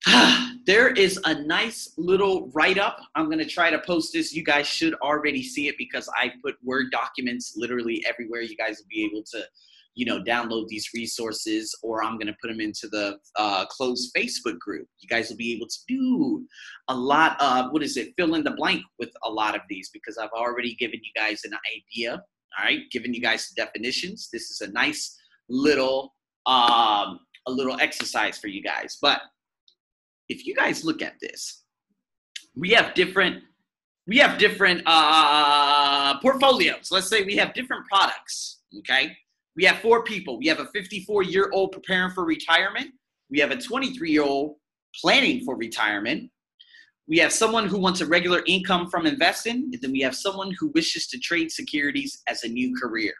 there 0.66 0.90
is 0.90 1.20
a 1.26 1.42
nice 1.44 1.94
little 1.98 2.52
write 2.54 2.78
up. 2.78 3.00
I'm 3.16 3.26
going 3.26 3.40
to 3.40 3.46
try 3.46 3.70
to 3.70 3.80
post 3.80 4.14
this. 4.14 4.34
You 4.34 4.44
guys 4.44 4.68
should 4.68 4.94
already 4.96 5.42
see 5.42 5.68
it 5.68 5.76
because 5.78 6.10
I 6.16 6.32
put 6.44 6.56
Word 6.64 6.88
documents 6.92 7.54
literally 7.56 8.04
everywhere. 8.08 8.42
You 8.42 8.56
guys 8.56 8.78
will 8.78 8.88
be 8.90 9.04
able 9.06 9.24
to 9.32 9.44
you 9.96 10.06
know, 10.06 10.22
download 10.22 10.68
these 10.68 10.90
resources, 10.94 11.74
or 11.82 12.04
I'm 12.04 12.18
going 12.18 12.28
to 12.28 12.36
put 12.42 12.50
them 12.50 12.60
into 12.60 12.88
the 12.90 13.18
uh, 13.38 13.66
closed 13.68 14.14
Facebook 14.16 14.60
group. 14.60 14.88
You 15.00 15.08
guys 15.08 15.30
will 15.30 15.38
be 15.38 15.54
able 15.54 15.68
to 15.68 15.78
do 15.88 16.46
a 16.90 16.96
lot 16.96 17.42
of 17.42 17.72
what 17.72 17.82
is 17.82 17.96
it? 17.96 18.14
Fill 18.18 18.36
in 18.36 18.44
the 18.44 18.52
blank 18.52 18.84
with 19.00 19.12
a 19.24 19.30
lot 19.30 19.56
of 19.56 19.62
these 19.70 19.90
because 19.94 20.18
I've 20.18 20.30
already 20.38 20.76
given 20.76 21.00
you 21.02 21.12
guys 21.16 21.42
an 21.46 21.54
idea. 21.76 22.22
All 22.58 22.66
right, 22.66 22.82
given 22.92 23.14
you 23.14 23.22
guys 23.22 23.52
definitions. 23.56 24.30
This 24.32 24.52
is 24.52 24.62
a 24.62 24.72
nice 24.72 25.18
little 25.50 26.14
um, 26.46 27.20
a 27.48 27.52
little 27.52 27.80
exercise 27.80 28.38
for 28.38 28.48
you 28.48 28.62
guys. 28.62 28.98
But 29.02 29.22
if 30.30 30.46
you 30.46 30.56
guys 30.56 30.84
look 30.84 31.02
at 31.02 31.14
this, 31.22 31.64
we 32.56 32.72
have 32.72 32.94
different 32.94 33.44
we 34.08 34.18
have 34.18 34.38
different 34.38 34.84
uh, 34.86 36.20
portfolios. 36.20 36.90
Let's 36.92 37.08
say 37.08 37.24
we 37.24 37.36
have 37.38 37.54
different 37.54 37.86
products. 37.88 38.62
Okay, 38.80 39.16
we 39.56 39.64
have 39.64 39.80
four 39.80 40.04
people. 40.04 40.38
We 40.38 40.48
have 40.48 40.60
a 40.60 40.68
54 40.68 41.24
year 41.24 41.50
old 41.54 41.72
preparing 41.72 42.12
for 42.12 42.26
retirement. 42.26 42.92
We 43.30 43.40
have 43.40 43.52
a 43.52 43.58
23 43.58 44.12
year 44.12 44.24
old 44.24 44.56
planning 45.02 45.44
for 45.44 45.56
retirement. 45.56 46.30
We 47.08 47.18
have 47.20 47.32
someone 47.32 47.68
who 47.68 47.80
wants 47.80 48.02
a 48.02 48.06
regular 48.06 48.42
income 48.48 48.90
from 48.90 49.06
investing. 49.06 49.70
And 49.72 49.82
then 49.82 49.92
we 49.92 50.02
have 50.02 50.16
someone 50.16 50.54
who 50.60 50.72
wishes 50.74 51.08
to 51.08 51.20
trade 51.20 51.52
securities 51.52 52.22
as 52.28 52.44
a 52.44 52.48
new 52.48 52.76
career. 52.76 53.14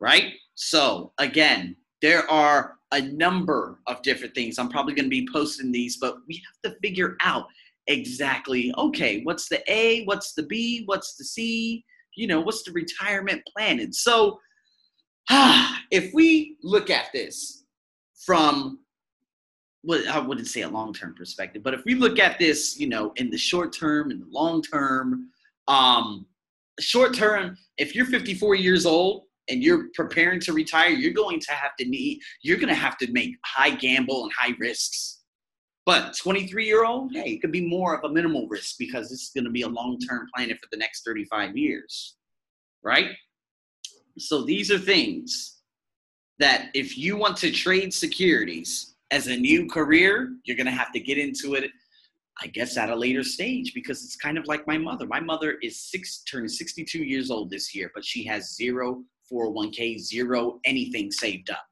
Right? 0.00 0.32
So, 0.54 1.12
again, 1.18 1.76
there 2.00 2.28
are 2.30 2.74
a 2.92 3.00
number 3.00 3.78
of 3.86 4.02
different 4.02 4.34
things. 4.34 4.58
I'm 4.58 4.68
probably 4.68 4.94
going 4.94 5.04
to 5.04 5.10
be 5.10 5.28
posting 5.32 5.70
these, 5.70 5.98
but 5.98 6.16
we 6.26 6.42
have 6.64 6.72
to 6.72 6.78
figure 6.80 7.16
out 7.22 7.46
exactly 7.86 8.72
okay, 8.78 9.22
what's 9.22 9.48
the 9.48 9.62
A, 9.72 10.04
what's 10.04 10.34
the 10.34 10.42
B, 10.44 10.82
what's 10.86 11.16
the 11.16 11.24
C, 11.24 11.84
you 12.16 12.26
know, 12.26 12.40
what's 12.40 12.62
the 12.62 12.72
retirement 12.72 13.42
plan? 13.54 13.80
And 13.80 13.94
so, 13.94 14.38
if 15.90 16.12
we 16.14 16.56
look 16.62 16.90
at 16.90 17.06
this 17.12 17.64
from 18.24 18.78
well, 19.84 20.02
I 20.08 20.20
wouldn't 20.20 20.46
say 20.46 20.62
a 20.62 20.68
long-term 20.68 21.14
perspective, 21.14 21.62
but 21.62 21.74
if 21.74 21.84
we 21.84 21.94
look 21.94 22.18
at 22.20 22.38
this, 22.38 22.78
you 22.78 22.88
know, 22.88 23.12
in 23.16 23.30
the 23.30 23.38
short 23.38 23.72
term 23.72 24.10
and 24.10 24.22
the 24.22 24.28
long 24.30 24.62
term, 24.62 25.28
um, 25.66 26.26
short 26.78 27.14
term, 27.14 27.56
if 27.78 27.94
you're 27.94 28.06
54 28.06 28.54
years 28.54 28.86
old 28.86 29.24
and 29.48 29.62
you're 29.62 29.88
preparing 29.94 30.38
to 30.40 30.52
retire, 30.52 30.90
you're 30.90 31.12
going 31.12 31.40
to 31.40 31.52
have 31.52 31.74
to 31.80 31.84
need, 31.84 32.20
you're 32.42 32.58
going 32.58 32.68
to 32.68 32.74
have 32.74 32.96
to 32.98 33.10
make 33.10 33.34
high 33.44 33.70
gamble 33.70 34.22
and 34.22 34.32
high 34.38 34.54
risks. 34.60 35.20
But 35.84 36.16
23 36.16 36.64
year 36.64 36.84
old, 36.84 37.12
hey, 37.12 37.32
it 37.32 37.40
could 37.40 37.50
be 37.50 37.66
more 37.66 37.96
of 37.96 38.08
a 38.08 38.12
minimal 38.12 38.46
risk 38.46 38.76
because 38.78 39.10
this 39.10 39.22
is 39.22 39.30
going 39.34 39.44
to 39.44 39.50
be 39.50 39.62
a 39.62 39.68
long 39.68 39.98
term 39.98 40.28
plan 40.34 40.48
for 40.50 40.68
the 40.70 40.76
next 40.76 41.04
35 41.04 41.56
years, 41.56 42.16
right? 42.84 43.10
So 44.18 44.42
these 44.42 44.70
are 44.70 44.78
things 44.78 45.60
that 46.38 46.70
if 46.74 46.98
you 46.98 47.16
want 47.16 47.36
to 47.38 47.50
trade 47.50 47.94
securities 47.94 48.94
as 49.10 49.26
a 49.26 49.36
new 49.36 49.68
career, 49.68 50.34
you're 50.44 50.56
going 50.56 50.66
to 50.66 50.72
have 50.72 50.92
to 50.92 51.00
get 51.00 51.18
into 51.18 51.54
it, 51.54 51.70
I 52.42 52.46
guess, 52.48 52.76
at 52.76 52.90
a 52.90 52.96
later 52.96 53.22
stage 53.22 53.72
because 53.74 54.04
it's 54.04 54.16
kind 54.16 54.38
of 54.38 54.46
like 54.46 54.66
my 54.66 54.78
mother. 54.78 55.06
My 55.06 55.20
mother 55.20 55.58
is 55.62 55.78
six, 55.78 56.22
turning 56.30 56.48
62 56.48 56.98
years 56.98 57.30
old 57.30 57.50
this 57.50 57.74
year, 57.74 57.90
but 57.94 58.04
she 58.04 58.24
has 58.24 58.54
zero 58.54 59.02
401k, 59.32 59.98
zero 59.98 60.58
anything 60.64 61.10
saved 61.10 61.50
up. 61.50 61.64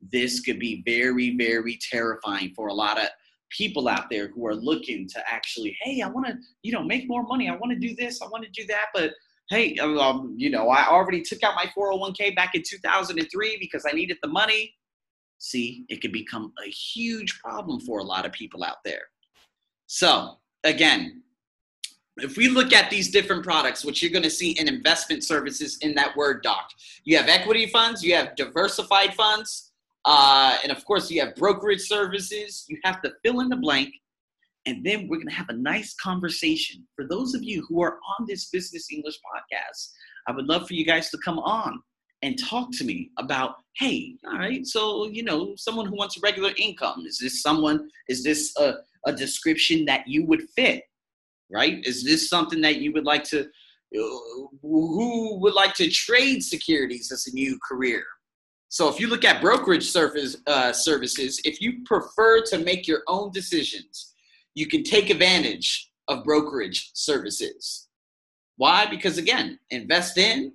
This 0.00 0.40
could 0.40 0.58
be 0.58 0.82
very, 0.84 1.36
very 1.36 1.78
terrifying 1.90 2.52
for 2.54 2.68
a 2.68 2.74
lot 2.74 2.98
of 2.98 3.08
people 3.50 3.88
out 3.88 4.10
there 4.10 4.28
who 4.28 4.46
are 4.46 4.54
looking 4.54 5.08
to 5.08 5.22
actually, 5.32 5.76
hey, 5.82 6.02
I 6.02 6.08
want 6.08 6.26
to, 6.26 6.34
you 6.62 6.72
know, 6.72 6.82
make 6.82 7.08
more 7.08 7.22
money. 7.22 7.48
I 7.48 7.56
want 7.56 7.72
to 7.72 7.78
do 7.78 7.94
this. 7.96 8.20
I 8.22 8.26
want 8.26 8.44
to 8.44 8.50
do 8.50 8.66
that, 8.66 8.86
but 8.94 9.12
hey, 9.48 9.76
um, 9.78 10.34
you 10.36 10.50
know, 10.50 10.68
I 10.68 10.86
already 10.88 11.22
took 11.22 11.42
out 11.42 11.54
my 11.54 11.66
401k 11.76 12.36
back 12.36 12.54
in 12.54 12.62
2003 12.62 13.56
because 13.58 13.84
I 13.88 13.92
needed 13.92 14.18
the 14.22 14.28
money. 14.28 14.74
See, 15.38 15.84
it 15.88 16.00
can 16.00 16.12
become 16.12 16.52
a 16.64 16.68
huge 16.68 17.40
problem 17.40 17.80
for 17.80 18.00
a 18.00 18.02
lot 18.02 18.26
of 18.26 18.32
people 18.32 18.64
out 18.64 18.78
there. 18.84 19.02
So, 19.86 20.38
again, 20.64 21.22
if 22.18 22.36
we 22.36 22.48
look 22.48 22.72
at 22.72 22.90
these 22.90 23.10
different 23.10 23.44
products, 23.44 23.84
which 23.84 24.02
you're 24.02 24.10
going 24.10 24.24
to 24.24 24.30
see 24.30 24.50
in 24.52 24.68
investment 24.68 25.24
services 25.24 25.78
in 25.82 25.94
that 25.94 26.16
Word 26.16 26.42
doc, 26.42 26.70
you 27.04 27.16
have 27.16 27.28
equity 27.28 27.66
funds, 27.66 28.02
you 28.02 28.14
have 28.14 28.34
diversified 28.34 29.14
funds, 29.14 29.68
uh, 30.04 30.56
and 30.62 30.72
of 30.72 30.84
course, 30.84 31.10
you 31.10 31.20
have 31.20 31.34
brokerage 31.36 31.82
services. 31.82 32.64
You 32.68 32.78
have 32.84 33.02
to 33.02 33.12
fill 33.22 33.40
in 33.40 33.48
the 33.48 33.56
blank 33.56 33.92
and 34.68 34.84
then 34.84 35.08
we're 35.08 35.16
going 35.16 35.28
to 35.28 35.34
have 35.34 35.48
a 35.48 35.54
nice 35.54 35.94
conversation. 35.94 36.86
For 36.94 37.06
those 37.08 37.34
of 37.34 37.42
you 37.42 37.64
who 37.66 37.80
are 37.80 37.98
on 38.18 38.26
this 38.28 38.50
Business 38.50 38.88
English 38.92 39.16
podcast, 39.16 39.92
I 40.26 40.32
would 40.32 40.44
love 40.44 40.68
for 40.68 40.74
you 40.74 40.84
guys 40.84 41.08
to 41.10 41.18
come 41.24 41.38
on 41.38 41.80
and 42.22 42.38
talk 42.38 42.68
to 42.72 42.84
me 42.84 43.10
about 43.18 43.54
hey 43.76 44.16
all 44.26 44.38
right 44.38 44.66
so 44.66 45.06
you 45.06 45.22
know 45.22 45.54
someone 45.56 45.86
who 45.86 45.94
wants 45.94 46.16
a 46.16 46.20
regular 46.20 46.50
income 46.56 47.04
is 47.06 47.16
this 47.18 47.40
someone 47.42 47.88
is 48.08 48.24
this 48.24 48.52
a, 48.58 48.74
a 49.06 49.12
description 49.12 49.84
that 49.84 50.02
you 50.08 50.26
would 50.26 50.42
fit 50.56 50.82
right 51.48 51.78
is 51.84 52.04
this 52.04 52.28
something 52.28 52.60
that 52.60 52.78
you 52.78 52.92
would 52.92 53.04
like 53.04 53.22
to 53.22 53.46
who 53.92 55.38
would 55.40 55.54
like 55.54 55.74
to 55.74 55.88
trade 55.88 56.42
securities 56.42 57.12
as 57.12 57.28
a 57.28 57.34
new 57.34 57.56
career 57.66 58.02
so 58.68 58.88
if 58.88 59.00
you 59.00 59.06
look 59.06 59.24
at 59.24 59.40
brokerage 59.40 59.88
service, 59.88 60.36
uh, 60.48 60.72
services 60.72 61.40
if 61.44 61.60
you 61.60 61.84
prefer 61.84 62.42
to 62.42 62.58
make 62.58 62.88
your 62.88 63.02
own 63.06 63.30
decisions 63.30 64.14
you 64.58 64.66
can 64.66 64.82
take 64.82 65.10
advantage 65.10 65.90
of 66.08 66.24
brokerage 66.24 66.90
services 66.94 67.88
why 68.56 68.86
because 68.86 69.18
again 69.18 69.58
invest 69.70 70.18
in 70.18 70.52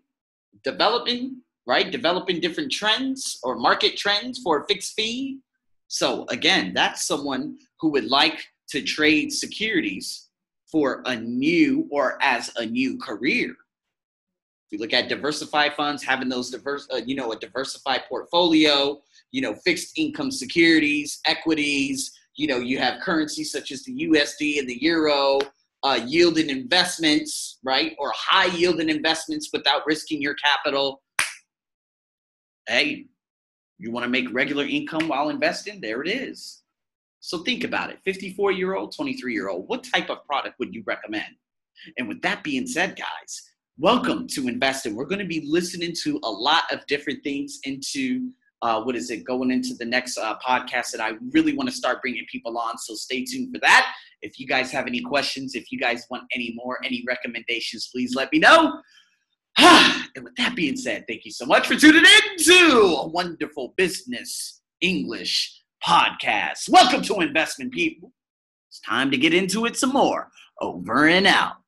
developing 0.63 1.41
right? 1.65 1.91
Developing 1.91 2.39
different 2.39 2.71
trends 2.71 3.39
or 3.43 3.55
market 3.55 3.97
trends 3.97 4.39
for 4.39 4.59
a 4.59 4.65
fixed 4.67 4.93
fee. 4.93 5.39
So, 5.87 6.25
again, 6.29 6.73
that's 6.73 7.05
someone 7.05 7.57
who 7.79 7.89
would 7.91 8.05
like 8.05 8.43
to 8.69 8.81
trade 8.81 9.31
securities 9.31 10.29
for 10.71 11.03
a 11.05 11.15
new 11.15 11.87
or 11.91 12.17
as 12.21 12.51
a 12.57 12.65
new 12.65 12.97
career. 12.97 13.51
If 13.51 14.71
you 14.71 14.79
look 14.79 14.93
at 14.93 15.07
diversified 15.07 15.73
funds, 15.75 16.03
having 16.03 16.29
those 16.29 16.49
diverse, 16.49 16.87
uh, 16.91 17.01
you 17.05 17.15
know, 17.15 17.31
a 17.31 17.39
diversified 17.39 18.01
portfolio, 18.09 18.99
you 19.31 19.41
know, 19.41 19.53
fixed 19.53 19.97
income 19.97 20.31
securities, 20.31 21.19
equities, 21.27 22.11
you 22.35 22.47
know, 22.47 22.57
you 22.57 22.77
have 22.79 23.01
currencies 23.01 23.51
such 23.51 23.71
as 23.71 23.83
the 23.83 24.07
USD 24.07 24.59
and 24.59 24.67
the 24.67 24.81
euro, 24.81 25.39
uh, 25.83 25.99
yielding 26.05 26.49
investments, 26.49 27.59
right? 27.63 27.93
Or 27.99 28.11
high 28.15 28.55
yielding 28.55 28.89
investments 28.89 29.49
without 29.53 29.83
risking 29.85 30.21
your 30.21 30.35
capital 30.35 31.03
hey, 32.67 33.05
you 33.77 33.91
want 33.91 34.05
to 34.05 34.09
make 34.09 34.33
regular 34.33 34.65
income 34.65 35.07
while 35.07 35.29
investing? 35.29 35.81
There 35.81 36.01
it 36.01 36.09
is. 36.09 36.63
So 37.19 37.39
think 37.39 37.63
about 37.63 37.89
it 37.89 37.99
54 38.03 38.51
year 38.51 38.75
old, 38.75 38.95
23 38.95 39.33
year 39.33 39.49
old, 39.49 39.67
what 39.67 39.83
type 39.83 40.09
of 40.09 40.25
product 40.25 40.59
would 40.59 40.73
you 40.73 40.83
recommend? 40.85 41.35
And 41.97 42.07
with 42.07 42.21
that 42.21 42.43
being 42.43 42.67
said, 42.67 42.97
guys, 42.97 43.49
welcome 43.77 44.27
to 44.27 44.47
Investing. 44.47 44.95
We're 44.95 45.05
going 45.05 45.19
to 45.19 45.25
be 45.25 45.45
listening 45.47 45.93
to 46.03 46.19
a 46.23 46.29
lot 46.29 46.63
of 46.71 46.85
different 46.87 47.23
things 47.23 47.59
into 47.63 48.29
uh, 48.63 48.81
what 48.81 48.95
is 48.95 49.11
it 49.11 49.25
going 49.25 49.51
into 49.51 49.73
the 49.73 49.83
next 49.83 50.17
uh, 50.17 50.37
podcast 50.39 50.91
that 50.91 51.01
I 51.01 51.11
really 51.31 51.53
want 51.53 51.69
to 51.69 51.75
start 51.75 52.01
bringing 52.01 52.25
people 52.31 52.57
on. 52.57 52.77
So 52.77 52.95
stay 52.95 53.25
tuned 53.25 53.53
for 53.53 53.59
that. 53.59 53.93
If 54.21 54.39
you 54.39 54.47
guys 54.47 54.71
have 54.71 54.87
any 54.87 55.01
questions, 55.01 55.53
if 55.53 55.69
you 55.69 55.77
guys 55.77 56.05
want 56.09 56.23
any 56.33 56.53
more, 56.55 56.79
any 56.81 57.03
recommendations, 57.05 57.89
please 57.91 58.15
let 58.15 58.31
me 58.31 58.39
know. 58.39 58.81
and 59.57 60.23
with 60.23 60.33
that 60.37 60.55
being 60.55 60.77
said, 60.77 61.03
thank 61.09 61.25
you 61.25 61.31
so 61.31 61.45
much 61.45 61.67
for 61.67 61.75
tuning 61.75 62.05
in 62.05 62.43
to 62.45 62.99
a 63.01 63.07
wonderful 63.09 63.73
business 63.75 64.61
English 64.79 65.61
podcast. 65.85 66.69
Welcome 66.69 67.01
to 67.01 67.19
Investment 67.19 67.73
People. 67.73 68.13
It's 68.69 68.79
time 68.79 69.11
to 69.11 69.17
get 69.17 69.33
into 69.33 69.65
it 69.65 69.75
some 69.75 69.91
more. 69.91 70.29
Over 70.61 71.07
and 71.07 71.27
out. 71.27 71.62